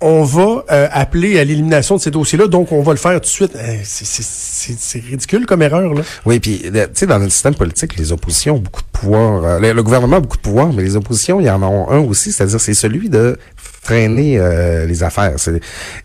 on 0.00 0.22
va 0.22 0.64
euh, 0.70 0.86
appeler 0.92 1.38
à 1.40 1.44
l'élimination 1.44 1.96
de 1.96 2.00
ces 2.00 2.10
dossiers-là, 2.10 2.46
donc 2.46 2.70
on 2.72 2.82
va 2.82 2.92
le 2.92 2.98
faire 2.98 3.14
tout 3.14 3.20
de 3.20 3.26
suite. 3.26 3.52
Euh, 3.56 3.76
c'est- 3.82 4.98
ridicule 5.00 5.44
comme 5.46 5.62
erreur, 5.62 5.92
là. 5.94 6.02
Oui, 6.24 6.38
puis 6.40 6.62
le- 6.72 6.84
tu 6.86 6.90
sais, 6.94 7.06
dans 7.06 7.18
notre 7.18 7.32
système 7.32 7.54
politique, 7.54 7.96
les 7.96 8.12
oppositions 8.12 8.56
ont 8.56 8.60
beaucoup 8.60 8.82
de 8.82 8.86
pouvoir. 8.98 9.44
Euh, 9.44 9.58
le, 9.58 9.72
le 9.72 9.82
gouvernement 9.82 10.16
a 10.16 10.20
beaucoup 10.20 10.36
de 10.36 10.42
pouvoir, 10.42 10.72
mais 10.72 10.82
les 10.82 10.96
oppositions, 10.96 11.40
il 11.40 11.46
y 11.46 11.50
en 11.50 11.62
ont 11.62 11.90
un 11.90 11.98
aussi, 11.98 12.30
c'est-à-dire 12.32 12.60
c'est 12.60 12.74
celui 12.74 13.08
de 13.08 13.38
freiner 13.56 14.38
euh, 14.38 14.86
les 14.86 15.02
affaires. 15.02 15.34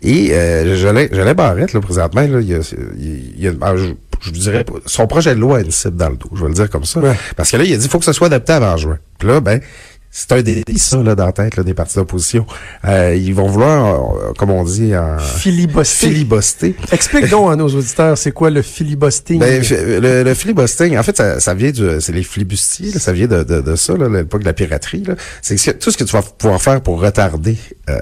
Et 0.02 0.32
euh, 0.34 0.76
je 0.76 0.88
l'ai 0.88 1.10
je 1.12 1.22
l'ai 1.22 1.34
Barrette, 1.34 1.74
là, 1.74 1.82
présentement, 1.82 2.22
là, 2.22 2.40
il 2.42 2.48
y 2.48 2.54
a, 2.56 2.60
il 2.98 3.40
y 3.42 3.48
a- 3.48 3.52
ah, 3.62 3.76
je, 3.76 3.86
je 4.22 4.30
vous 4.30 4.38
dirais, 4.38 4.66
son 4.86 5.06
projet 5.06 5.36
de 5.36 5.40
loi 5.40 5.58
a 5.58 5.62
une 5.62 5.72
cible 5.72 5.98
dans 5.98 6.10
le 6.10 6.16
dos, 6.16 6.30
je 6.34 6.42
vais 6.42 6.48
le 6.48 6.54
dire 6.56 6.70
comme 6.70 6.86
ça. 6.86 7.00
Ouais. 7.00 7.14
Parce 7.36 7.52
que 7.52 7.58
là, 7.58 7.64
il 7.64 7.74
a 7.74 7.78
dit, 7.78 7.86
il 7.86 7.90
faut 7.90 8.00
que 8.00 8.06
ce 8.06 8.14
soit 8.14 8.28
adapté 8.28 8.54
avant 8.54 8.78
juin. 8.78 8.98
Puis 9.20 9.28
là, 9.28 9.40
ben, 9.42 9.60
c'est 10.16 10.32
un 10.32 10.44
délit, 10.44 10.78
ça, 10.78 10.98
là, 11.02 11.16
dans 11.16 11.26
la 11.26 11.32
tête 11.32 11.56
là, 11.56 11.64
des 11.64 11.74
partis 11.74 11.96
d'opposition. 11.96 12.46
Euh, 12.86 13.16
ils 13.16 13.34
vont 13.34 13.48
vouloir, 13.48 14.16
euh, 14.16 14.32
comme 14.38 14.52
on 14.52 14.64
dit, 14.64 14.96
en 14.96 15.18
Filibuster. 15.18 16.08
filibuster. 16.08 16.76
Explique 16.92 17.30
donc 17.32 17.52
à 17.52 17.56
nos 17.56 17.68
auditeurs, 17.68 18.16
c'est 18.16 18.32
quoi 18.32 18.52
le 18.52 18.62
filibusting? 18.62 19.40
Ben, 19.40 19.64
le, 19.64 20.22
le 20.24 21.00
en 21.00 21.04
fait, 21.04 21.18
ça, 21.18 21.40
ça 21.40 21.56
vient 21.56 21.72
du, 21.72 22.00
c'est 22.00 22.12
les 22.12 22.22
flibustiers, 22.22 22.92
là, 22.92 23.00
ça 23.00 23.12
vient 23.12 23.26
de, 23.26 23.42
de, 23.42 23.62
de 23.62 23.76
ça, 23.76 23.98
là, 23.98 24.08
l'époque 24.08 24.42
de 24.42 24.46
la 24.46 24.54
piraterie. 24.54 25.04
C'est 25.42 25.80
tout 25.80 25.90
ce 25.90 25.98
que 25.98 26.04
tu 26.04 26.12
vas 26.12 26.22
pouvoir 26.22 26.62
faire 26.62 26.80
pour 26.82 27.02
retarder 27.02 27.58
euh, 27.90 27.98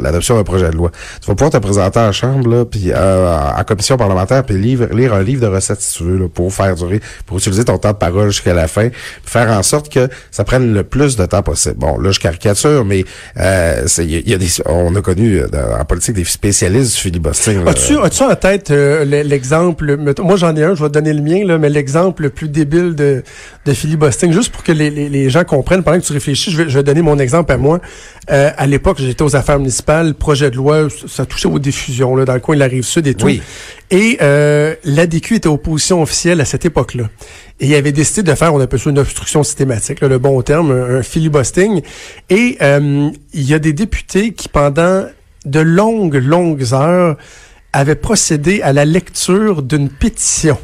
l'adoption 0.00 0.36
d'un 0.36 0.44
projet 0.44 0.68
de 0.68 0.76
loi. 0.76 0.90
Tu 1.22 1.26
vas 1.28 1.34
pouvoir 1.34 1.50
te 1.50 1.56
présenter 1.56 1.98
en 1.98 2.12
chambre, 2.12 2.46
là, 2.46 2.66
puis 2.66 2.92
euh, 2.92 3.52
en 3.56 3.64
commission 3.64 3.96
parlementaire, 3.96 4.44
puis 4.44 4.58
lire, 4.58 4.92
lire 4.92 5.14
un 5.14 5.22
livre 5.22 5.40
de 5.40 5.46
recettes 5.46 5.80
si 5.80 5.96
tu 5.96 6.04
veux, 6.04 6.18
là, 6.18 6.28
pour 6.28 6.52
faire 6.52 6.74
durer, 6.74 7.00
pour 7.24 7.38
utiliser 7.38 7.64
ton 7.64 7.78
temps 7.78 7.92
de 7.92 7.96
parole 7.96 8.30
jusqu'à 8.30 8.52
la 8.52 8.68
fin, 8.68 8.90
puis 8.90 9.00
faire 9.24 9.50
en 9.50 9.62
sorte 9.62 9.90
que 9.90 10.10
ça 10.30 10.44
prenne 10.44 10.74
le 10.74 10.84
plus 10.84 11.16
de 11.16 11.24
temps 11.24 11.42
possible. 11.42 11.53
Bon, 11.76 11.98
là, 11.98 12.10
je 12.10 12.20
caricature, 12.20 12.84
mais 12.84 13.04
euh, 13.38 13.86
il 13.98 14.28
y, 14.28 14.34
a- 14.34 14.38
des, 14.38 14.46
on 14.66 14.94
a 14.94 15.00
connu 15.00 15.38
euh, 15.40 15.48
dans- 15.48 15.80
en 15.80 15.84
politique 15.84 16.14
des 16.14 16.24
spécialistes 16.24 16.94
du 16.96 17.00
filibustering. 17.00 17.66
As-tu 17.66 18.22
as 18.22 18.28
en 18.28 18.34
tête 18.36 18.70
euh, 18.70 19.04
le- 19.04 19.22
l'exemple, 19.22 19.96
moi 20.18 20.36
j'en 20.36 20.54
ai 20.56 20.64
un, 20.64 20.74
je 20.74 20.82
vais 20.82 20.88
te 20.88 20.94
donner 20.94 21.12
le 21.12 21.22
mien, 21.22 21.44
là, 21.44 21.58
mais 21.58 21.68
l'exemple 21.68 22.22
le 22.24 22.30
plus 22.30 22.48
débile 22.48 22.94
de, 22.94 23.22
de 23.64 23.72
filibustering, 23.72 24.32
juste 24.32 24.50
pour 24.52 24.62
que 24.62 24.72
les, 24.72 24.90
les, 24.90 25.08
les 25.08 25.30
gens 25.30 25.44
comprennent, 25.44 25.82
pendant 25.82 25.98
que 26.00 26.04
tu 26.04 26.12
réfléchis, 26.12 26.50
je 26.50 26.56
vais, 26.62 26.68
je 26.68 26.78
vais 26.78 26.82
donner 26.84 27.02
mon 27.02 27.18
exemple 27.18 27.52
à 27.52 27.56
moi. 27.56 27.80
Euh, 28.30 28.50
à 28.56 28.66
l'époque, 28.66 28.98
j'étais 29.00 29.22
aux 29.22 29.36
affaires 29.36 29.58
municipales, 29.58 30.14
projet 30.14 30.50
de 30.50 30.56
loi, 30.56 30.88
ça 31.08 31.26
touchait 31.26 31.48
aux 31.48 31.58
diffusions, 31.58 32.16
là, 32.16 32.24
dans 32.24 32.34
le 32.34 32.40
coin 32.40 32.54
de 32.54 32.60
la 32.60 32.66
Rive-Sud 32.66 33.06
et 33.06 33.14
tout. 33.14 33.26
Oui. 33.26 33.42
Et 33.90 34.18
euh, 34.22 34.74
l'ADQ 34.84 35.36
était 35.36 35.48
opposition 35.48 36.02
officielle 36.02 36.40
à 36.40 36.44
cette 36.44 36.64
époque-là. 36.64 37.04
Et 37.60 37.66
il 37.66 37.74
avait 37.74 37.92
décidé 37.92 38.22
de 38.22 38.34
faire, 38.34 38.54
on 38.54 38.60
appelle 38.60 38.80
ça 38.80 38.90
une 38.90 38.98
obstruction 38.98 39.42
systématique, 39.42 40.00
là, 40.00 40.08
le 40.08 40.18
bon 40.18 40.40
terme, 40.42 40.72
un, 40.72 40.96
un 40.96 41.02
filibustering. 41.02 41.82
Et 42.30 42.56
euh, 42.62 43.10
il 43.32 43.42
y 43.42 43.54
a 43.54 43.58
des 43.58 43.72
députés 43.72 44.32
qui, 44.32 44.48
pendant 44.48 45.06
de 45.44 45.60
longues, 45.60 46.16
longues 46.16 46.72
heures, 46.72 47.16
avaient 47.72 47.94
procédé 47.94 48.62
à 48.62 48.72
la 48.72 48.84
lecture 48.84 49.62
d'une 49.62 49.88
pétition. 49.88 50.58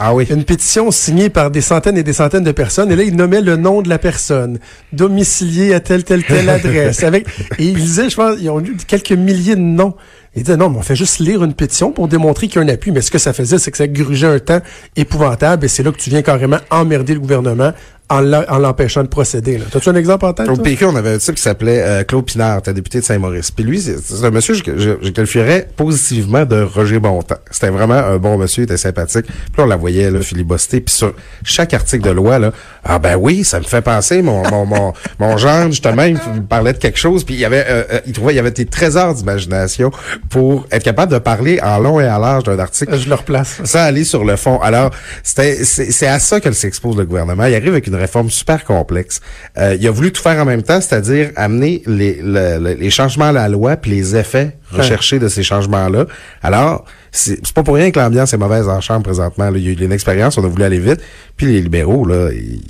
Ah 0.00 0.14
oui. 0.14 0.26
Une 0.30 0.44
pétition 0.44 0.90
signée 0.90 1.28
par 1.28 1.50
des 1.50 1.60
centaines 1.60 1.98
et 1.98 2.04
des 2.04 2.12
centaines 2.12 2.44
de 2.44 2.52
personnes. 2.52 2.92
Et 2.92 2.96
là, 2.96 3.02
ils 3.02 3.16
nommaient 3.16 3.40
le 3.40 3.56
nom 3.56 3.82
de 3.82 3.88
la 3.88 3.98
personne, 3.98 4.60
domicilié 4.92 5.74
à 5.74 5.80
telle, 5.80 6.04
telle, 6.04 6.24
telle 6.24 6.48
adresse. 6.48 7.02
Avec, 7.02 7.26
et 7.58 7.64
ils 7.64 7.74
disaient, 7.74 8.08
je 8.08 8.16
pense, 8.16 8.36
ils 8.40 8.48
ont 8.50 8.60
eu 8.60 8.76
quelques 8.86 9.12
milliers 9.12 9.56
de 9.56 9.60
noms. 9.60 9.94
Ils 10.34 10.42
disaient, 10.42 10.56
non, 10.56 10.70
mais 10.70 10.78
on 10.78 10.82
fait 10.82 10.96
juste 10.96 11.18
lire 11.18 11.42
une 11.42 11.54
pétition 11.54 11.90
pour 11.90 12.08
démontrer 12.08 12.48
qu'il 12.48 12.60
y 12.60 12.64
a 12.64 12.66
un 12.66 12.72
appui. 12.72 12.92
Mais 12.92 13.00
ce 13.00 13.10
que 13.10 13.18
ça 13.18 13.32
faisait, 13.32 13.58
c'est 13.58 13.70
que 13.70 13.76
ça 13.76 13.88
grugeait 13.88 14.26
un 14.26 14.38
temps 14.38 14.60
épouvantable. 14.96 15.64
Et 15.64 15.68
c'est 15.68 15.82
là 15.82 15.90
que 15.90 15.96
tu 15.96 16.10
viens 16.10 16.22
carrément 16.22 16.58
emmerder 16.70 17.14
le 17.14 17.20
gouvernement 17.20 17.72
en 18.10 18.32
en 18.32 18.58
l'empêchant 18.58 19.02
de 19.02 19.08
procéder. 19.08 19.60
T'as-tu 19.70 19.88
un 19.88 19.94
exemple 19.94 20.24
en 20.26 20.32
tête? 20.32 20.48
Au? 20.48 20.56
PQ, 20.56 20.86
on 20.86 20.96
avait 20.96 21.14
un 21.14 21.18
type 21.18 21.34
qui 21.34 21.42
s'appelait 21.42 21.82
euh, 21.82 22.04
Claude 22.04 22.24
Pinard, 22.24 22.58
était 22.58 22.72
député 22.72 23.00
de 23.00 23.04
Saint-Maurice. 23.04 23.50
Puis 23.50 23.64
lui, 23.64 23.80
c'est 23.80 24.24
un 24.24 24.30
monsieur 24.30 24.58
que 24.60 24.78
je, 24.78 24.90
je 25.02 25.10
qualifierais 25.10 25.68
positivement 25.76 26.44
de 26.44 26.62
Roger 26.62 26.98
Bontemps. 26.98 27.36
C'était 27.50 27.70
vraiment 27.70 27.94
un 27.94 28.16
bon 28.18 28.38
monsieur, 28.38 28.62
il 28.62 28.64
était 28.64 28.76
sympathique. 28.76 29.26
Puis 29.26 29.34
là, 29.58 29.64
on 29.64 29.66
la 29.66 29.76
voyait 29.76 30.10
là, 30.10 30.20
filibuster. 30.20 30.80
Puis 30.80 30.94
sur 30.94 31.14
chaque 31.44 31.74
article 31.74 32.04
de 32.04 32.10
loi, 32.10 32.38
là, 32.38 32.52
ah 32.84 32.98
ben 32.98 33.16
oui, 33.16 33.44
ça 33.44 33.58
me 33.58 33.64
fait 33.64 33.82
penser, 33.82 34.22
mon 34.22 34.42
mon 34.50 34.64
mon, 34.64 34.92
mon 35.18 35.36
genre, 35.36 35.66
justement, 35.66 36.04
il 36.04 36.14
me 36.14 36.46
parlait 36.46 36.72
de 36.72 36.78
quelque 36.78 36.98
chose. 36.98 37.24
Puis 37.24 37.34
il 37.34 37.40
y 37.40 37.44
avait, 37.44 37.64
euh, 37.68 37.84
euh, 37.92 38.00
il 38.06 38.12
trouvait, 38.12 38.32
il 38.32 38.36
y 38.36 38.40
avait 38.40 38.50
des 38.50 38.66
trésors 38.66 39.14
d'imagination 39.14 39.90
pour 40.30 40.66
être 40.70 40.82
capable 40.82 41.12
de 41.12 41.18
parler 41.18 41.60
en 41.62 41.78
long 41.78 42.00
et 42.00 42.06
à 42.06 42.18
large 42.18 42.44
d'un 42.44 42.58
article 42.58 42.98
Je 42.98 43.08
le 43.08 43.14
replace. 43.14 43.60
sans 43.64 43.80
aller 43.80 44.04
sur 44.04 44.24
le 44.24 44.36
fond. 44.36 44.58
Alors, 44.60 44.90
c'était, 45.22 45.64
c'est 45.64 46.06
à 46.06 46.18
ça 46.18 46.40
que 46.40 46.50
s'expose 46.52 46.96
le 46.96 47.04
gouvernement. 47.04 47.44
Il 47.44 47.54
arrive 47.54 47.68
avec 47.68 47.86
une 47.86 47.94
réforme 47.98 48.30
super 48.30 48.64
complexe. 48.64 49.20
Euh, 49.58 49.76
il 49.78 49.86
a 49.86 49.90
voulu 49.90 50.12
tout 50.12 50.22
faire 50.22 50.40
en 50.40 50.44
même 50.44 50.62
temps, 50.62 50.80
c'est-à-dire 50.80 51.30
amener 51.36 51.82
les, 51.86 52.20
le- 52.22 52.58
le- 52.58 52.74
les 52.74 52.90
changements 52.90 53.26
à 53.26 53.32
la 53.32 53.48
loi 53.48 53.76
puis 53.76 53.90
les 53.90 54.16
effets 54.16 54.56
recherchés 54.72 55.18
de 55.18 55.28
ces 55.28 55.42
changements-là. 55.42 56.06
Alors, 56.42 56.84
c'est, 57.10 57.40
pas 57.52 57.62
pour 57.62 57.74
rien 57.74 57.90
que 57.90 57.98
l'ambiance 57.98 58.32
est 58.34 58.38
mauvaise 58.38 58.68
en 58.68 58.80
chambre 58.80 59.02
présentement. 59.02 59.50
là. 59.50 59.56
Il 59.58 59.64
y 59.64 59.68
a 59.68 59.72
eu 59.72 59.84
une 59.84 59.92
expérience, 59.92 60.36
on 60.38 60.44
a 60.44 60.48
voulu 60.48 60.62
aller 60.62 60.78
vite. 60.78 61.00
Puis 61.36 61.46
les 61.46 61.60
libéraux, 61.62 62.04
là, 62.06 62.28
ils, 62.32 62.60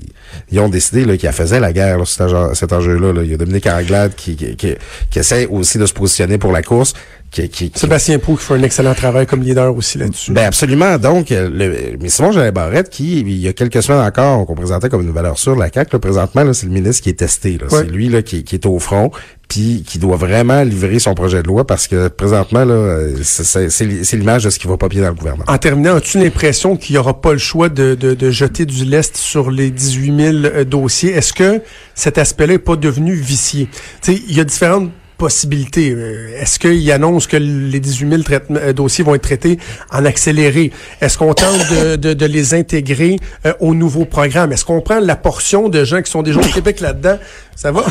ils 0.50 0.60
ont 0.60 0.68
décidé 0.68 1.04
là, 1.04 1.16
qu'ils 1.16 1.32
faisaient 1.32 1.58
la 1.60 1.72
guerre, 1.72 1.98
là, 1.98 2.04
cet, 2.04 2.20
enjeu- 2.20 2.54
cet 2.54 2.72
enjeu-là. 2.72 3.12
là. 3.12 3.22
Il 3.24 3.30
y 3.30 3.34
a 3.34 3.36
Dominique 3.36 3.66
Anglade 3.66 4.14
qui, 4.14 4.36
qui, 4.36 4.54
qui, 4.56 4.74
qui 5.10 5.18
essaie 5.18 5.46
aussi 5.46 5.78
de 5.78 5.86
se 5.86 5.92
positionner 5.92 6.38
pour 6.38 6.52
la 6.52 6.62
course. 6.62 6.94
Qui, 7.30 7.48
qui, 7.50 7.70
qui- 7.70 7.78
Sébastien 7.78 8.18
Pou 8.18 8.36
qui 8.36 8.44
fait 8.44 8.54
un 8.54 8.62
excellent 8.62 8.94
travail 8.94 9.26
comme 9.26 9.42
leader 9.42 9.76
aussi 9.76 9.98
là-dessus. 9.98 10.32
ben 10.32 10.46
absolument. 10.46 10.96
Donc, 10.96 11.30
euh, 11.30 11.50
le, 11.52 11.96
mais 12.00 12.08
Simon 12.08 12.32
Jean 12.32 12.50
Barrette, 12.52 12.88
qui, 12.88 13.20
il 13.20 13.36
y 13.38 13.48
a 13.48 13.52
quelques 13.52 13.82
semaines 13.82 14.00
encore, 14.00 14.46
qu'on 14.46 14.54
présentait 14.54 14.88
comme 14.88 15.02
une 15.02 15.12
valeur 15.12 15.38
sûre 15.38 15.54
de 15.54 15.60
la 15.60 15.70
CAQ, 15.70 15.90
là, 15.92 15.98
présentement, 15.98 16.42
là, 16.42 16.54
c'est 16.54 16.66
le 16.66 16.72
ministre 16.72 17.02
qui 17.02 17.10
est 17.10 17.18
testé. 17.18 17.58
là. 17.60 17.66
Ouais. 17.70 17.82
C'est 17.84 17.90
lui 17.90 18.08
là, 18.08 18.22
qui, 18.22 18.44
qui 18.44 18.54
est 18.54 18.64
au 18.64 18.78
front, 18.78 19.10
puis 19.46 19.84
qui 19.86 19.98
doit 19.98 20.16
vraiment 20.16 20.62
livrer 20.62 20.98
son 20.98 21.14
projet 21.14 21.42
de 21.42 21.48
loi 21.48 21.66
parce 21.66 21.86
que 21.86 22.08
présentement, 22.08 22.64
là, 22.64 22.98
c'est- 23.22 23.44
c'est 23.44 23.68
c'est 23.68 23.84
li- 23.84 24.04
c'est 24.06 24.16
l'image 24.16 24.44
de 24.44 24.50
ce 24.50 24.58
qui 24.58 24.66
va 24.66 24.78
pas 24.78 24.88
bien 24.88 25.02
dans 25.02 25.08
le 25.08 25.14
gouvernement. 25.14 25.44
En 25.48 25.58
terminant, 25.58 25.96
as-tu 25.96 26.18
l'impression 26.18 26.76
qu'il 26.76 26.94
n'y 26.94 26.98
aura 26.98 27.20
pas 27.20 27.32
le 27.32 27.38
choix 27.38 27.68
de, 27.68 27.94
de, 27.94 28.14
de 28.14 28.30
jeter 28.30 28.64
du 28.64 28.84
lest 28.86 29.18
sur 29.18 29.50
les 29.50 29.70
18 29.70 30.16
000 30.16 30.36
euh, 30.46 30.64
dossiers? 30.64 31.10
Est-ce 31.12 31.34
que 31.34 31.60
cet 31.94 32.16
aspect-là 32.16 32.54
n'est 32.54 32.58
pas 32.58 32.76
devenu 32.76 33.12
vicié? 33.14 33.68
Tu 34.00 34.14
sais, 34.14 34.22
il 34.28 34.34
y 34.36 34.40
a 34.40 34.44
différentes 34.44 34.90
possibilités. 35.18 35.90
Euh, 35.90 36.40
Est-ce 36.40 36.58
qu'il 36.58 36.90
annonce 36.92 37.26
que 37.26 37.36
les 37.36 37.80
18 37.80 38.08
000 38.10 38.22
traitements- 38.22 38.58
euh, 38.62 38.72
dossiers 38.72 39.04
vont 39.04 39.14
être 39.14 39.22
traités 39.22 39.58
en 39.90 40.04
accéléré? 40.04 40.70
Est-ce 41.00 41.18
qu'on 41.18 41.34
tente 41.34 41.58
de, 41.70 41.96
de, 41.96 42.14
de 42.14 42.26
les 42.26 42.54
intégrer 42.54 43.18
euh, 43.44 43.52
au 43.60 43.74
nouveau 43.74 44.04
programme? 44.06 44.52
Est-ce 44.52 44.64
qu'on 44.64 44.80
prend 44.80 45.00
la 45.00 45.16
portion 45.16 45.68
de 45.68 45.84
gens 45.84 46.00
qui 46.00 46.10
sont 46.10 46.22
déjà 46.22 46.40
au 46.40 46.44
Québec 46.44 46.80
là-dedans? 46.80 47.18
Ça 47.56 47.72
va? 47.72 47.84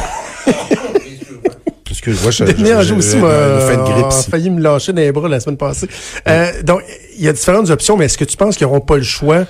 Excuse-moi, 1.89 2.31
je, 2.31 2.43
Denis 2.43 2.73
Anjou 2.73 2.95
aussi 2.97 3.15
une 3.15 3.21
m'a 3.21 3.59
fin 3.61 3.77
de 3.77 3.91
grippe 3.91 4.05
a 4.05 4.09
ici. 4.09 4.29
failli 4.29 4.49
me 4.49 4.61
lâcher 4.61 4.93
dans 4.93 5.01
les 5.01 5.11
bras 5.11 5.27
la 5.27 5.39
semaine 5.39 5.57
passée. 5.57 5.87
Euh, 6.27 6.61
donc, 6.63 6.81
il 7.17 7.23
y 7.25 7.27
a 7.27 7.33
différentes 7.33 7.69
options, 7.69 7.97
mais 7.97 8.05
est-ce 8.05 8.17
que 8.17 8.25
tu 8.25 8.37
penses 8.37 8.55
qu'ils 8.57 8.67
n'auront 8.67 8.81
pas 8.81 8.97
le 8.97 9.03
choix 9.03 9.45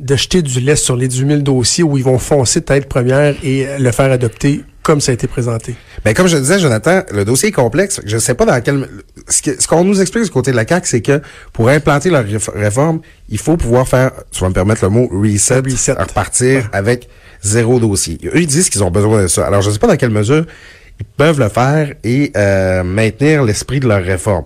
de 0.00 0.16
jeter 0.16 0.42
du 0.42 0.60
lait 0.60 0.76
sur 0.76 0.96
les 0.96 1.08
18 1.08 1.26
000 1.28 1.40
dossiers 1.42 1.84
où 1.84 1.96
ils 1.98 2.02
vont 2.04 2.18
foncer 2.18 2.62
tête 2.62 2.88
première 2.88 3.34
et 3.44 3.66
euh, 3.66 3.78
le 3.78 3.92
faire 3.92 4.10
adopter 4.10 4.62
comme 4.84 5.00
ça 5.00 5.10
a 5.10 5.14
été 5.14 5.26
présenté? 5.26 5.74
Ben, 6.04 6.14
comme 6.14 6.28
je 6.28 6.36
disais, 6.36 6.58
Jonathan, 6.60 7.02
le 7.10 7.24
dossier 7.24 7.48
est 7.48 7.52
complexe. 7.52 8.00
Je 8.04 8.14
ne 8.14 8.20
sais 8.20 8.34
pas 8.34 8.44
dans 8.44 8.60
quel... 8.60 8.88
Ce 9.28 9.66
qu'on 9.66 9.82
nous 9.82 10.00
explique 10.00 10.24
du 10.24 10.30
côté 10.30 10.50
de 10.52 10.56
la 10.56 10.66
CAQ, 10.66 10.86
c'est 10.86 11.00
que 11.00 11.20
pour 11.52 11.68
implanter 11.70 12.10
leur 12.10 12.22
réf- 12.24 12.50
réforme, 12.54 13.00
il 13.30 13.38
faut 13.38 13.56
pouvoir 13.56 13.88
faire, 13.88 14.12
tu 14.30 14.40
vas 14.42 14.50
me 14.50 14.54
permettre 14.54 14.84
le 14.84 14.90
mot, 14.90 15.08
reset, 15.10 15.60
Reset. 15.60 15.92
repartir 15.94 16.68
avec 16.72 17.08
zéro 17.42 17.80
dossier. 17.80 18.18
Eux, 18.26 18.40
ils 18.40 18.46
disent 18.46 18.68
qu'ils 18.70 18.84
ont 18.84 18.90
besoin 18.90 19.22
de 19.22 19.26
ça. 19.26 19.46
Alors, 19.46 19.62
je 19.62 19.68
ne 19.68 19.72
sais 19.72 19.78
pas 19.78 19.86
dans 19.88 19.96
quelle 19.96 20.10
mesure 20.10 20.44
ils 21.00 21.06
peuvent 21.16 21.40
le 21.40 21.48
faire 21.48 21.92
et 22.04 22.30
euh, 22.36 22.84
maintenir 22.84 23.42
l'esprit 23.42 23.80
de 23.80 23.88
leur 23.88 24.02
réforme. 24.04 24.44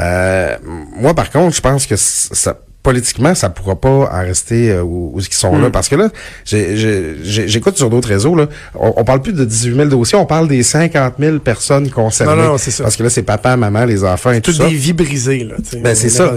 Euh, 0.00 0.56
moi, 0.96 1.14
par 1.14 1.30
contre, 1.30 1.54
je 1.54 1.60
pense 1.60 1.86
que 1.86 1.96
ça 1.96 2.58
politiquement, 2.86 3.34
ça 3.34 3.50
pourra 3.50 3.74
pas 3.74 3.88
en 4.12 4.20
rester 4.20 4.70
euh, 4.70 4.82
où, 4.82 5.10
où 5.12 5.18
ils 5.18 5.34
sont 5.34 5.58
là. 5.58 5.70
Parce 5.70 5.88
que 5.88 5.96
là, 5.96 6.08
j'écoute 6.44 7.76
sur 7.76 7.90
d'autres 7.90 8.06
réseaux, 8.06 8.36
là, 8.36 8.46
on, 8.78 8.92
on 8.98 9.04
parle 9.04 9.22
plus 9.22 9.32
de 9.32 9.44
18 9.44 9.74
000 9.74 9.88
dossiers, 9.88 10.16
on 10.16 10.24
parle 10.24 10.46
des 10.46 10.62
50 10.62 11.14
000 11.18 11.40
personnes 11.40 11.90
concernées. 11.90 12.40
Non, 12.40 12.50
non, 12.52 12.58
c'est 12.58 12.70
ça. 12.70 12.84
Parce 12.84 12.94
que 12.94 13.02
là, 13.02 13.10
c'est 13.10 13.24
papa, 13.24 13.56
maman, 13.56 13.86
les 13.86 14.04
enfants 14.04 14.30
et 14.30 14.40
tout 14.40 14.52
Toutes 14.52 14.62
ça. 14.62 14.68
des 14.68 14.76
vies 14.76 14.92
brisées, 14.92 15.42
là. 15.42 15.56
Ben, 15.82 15.96
c'est 15.96 16.10
ça. 16.10 16.32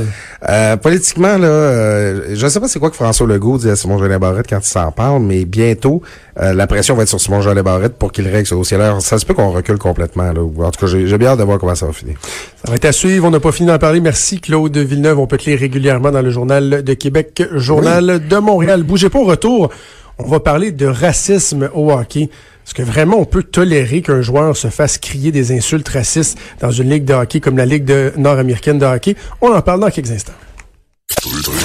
Euh, 0.50 0.76
politiquement, 0.78 1.38
là, 1.38 1.48
euh, 1.48 2.34
je 2.34 2.48
sais 2.48 2.60
pas 2.60 2.68
c'est 2.68 2.80
quoi 2.80 2.90
que 2.90 2.96
François 2.96 3.28
Legault 3.28 3.60
dit 3.60 3.70
à 3.70 3.76
Simon 3.76 4.00
Jolin 4.00 4.18
Barrette 4.18 4.48
quand 4.50 4.60
il 4.60 4.68
s'en 4.68 4.92
parle, 4.92 5.22
mais 5.22 5.46
bientôt, 5.46 6.02
euh, 6.42 6.54
la 6.54 6.66
pression 6.66 6.96
va 6.96 7.04
être 7.04 7.10
sur 7.10 7.22
Simon 7.22 7.42
Jolin 7.42 7.62
Barrette 7.62 7.94
pour 7.94 8.12
qu'il 8.12 8.28
règle 8.28 8.48
ce 8.48 8.56
dossier-là. 8.56 9.00
Ça 9.02 9.20
se 9.20 9.26
peut 9.26 9.36
qu'on 9.36 9.52
recule 9.52 9.78
complètement, 9.78 10.32
là. 10.32 10.42
En 10.42 10.72
tout 10.72 10.80
cas, 10.80 10.88
j'ai 10.88 11.06
j'ai 11.06 11.18
bien 11.20 11.30
hâte 11.30 11.40
de 11.40 11.44
voir 11.44 11.60
comment 11.60 11.76
ça 11.76 11.86
va 11.86 11.94
finir. 11.94 12.16
Ça 12.64 12.72
va 12.72 12.76
être 12.76 12.86
à 12.86 12.92
suivre. 12.92 13.28
On 13.28 13.32
n'a 13.32 13.40
pas 13.40 13.52
fini 13.52 13.68
d'en 13.68 13.78
parler. 13.78 14.00
Merci, 14.00 14.40
Claude 14.40 14.76
Villeneuve. 14.76 15.20
On 15.20 15.28
peut 15.28 15.38
te 15.38 15.50
lire 15.50 15.60
régulièrement 15.60 16.10
dans 16.12 16.22
le 16.22 16.32
Journal 16.32 16.39
de 16.46 16.94
Québec, 16.94 17.44
Journal 17.56 18.28
de 18.28 18.38
Montréal. 18.38 18.84
Bougez 18.84 19.10
pas 19.10 19.20
au 19.20 19.26
retour. 19.26 19.70
On 20.18 20.28
va 20.28 20.40
parler 20.40 20.72
de 20.72 20.86
racisme 20.86 21.70
au 21.74 21.92
hockey. 21.92 22.24
Est-ce 22.66 22.74
que 22.74 22.82
vraiment 22.84 23.18
on 23.20 23.26
peut 23.26 23.42
tolérer 23.44 24.02
qu'un 24.02 24.22
joueur 24.22 24.56
se 24.56 24.68
fasse 24.68 24.98
crier 24.98 25.32
des 25.32 25.52
insultes 25.52 25.88
racistes 25.90 26.38
dans 26.62 26.72
une 26.72 26.90
ligue 26.90 27.06
de 27.06 27.14
hockey 27.14 27.40
comme 27.40 27.58
la 27.58 27.66
Ligue 27.66 27.86
de- 27.86 28.14
nord-américaine 28.18 28.78
de 28.80 28.86
hockey? 28.86 29.16
On 29.42 29.52
en 29.54 29.62
parle 29.62 29.80
dans 29.80 29.90
quelques 29.90 30.12
instants. 30.12 30.34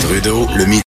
Trudeau, 0.00 0.46
le 0.56 0.64
midi. 0.64 0.82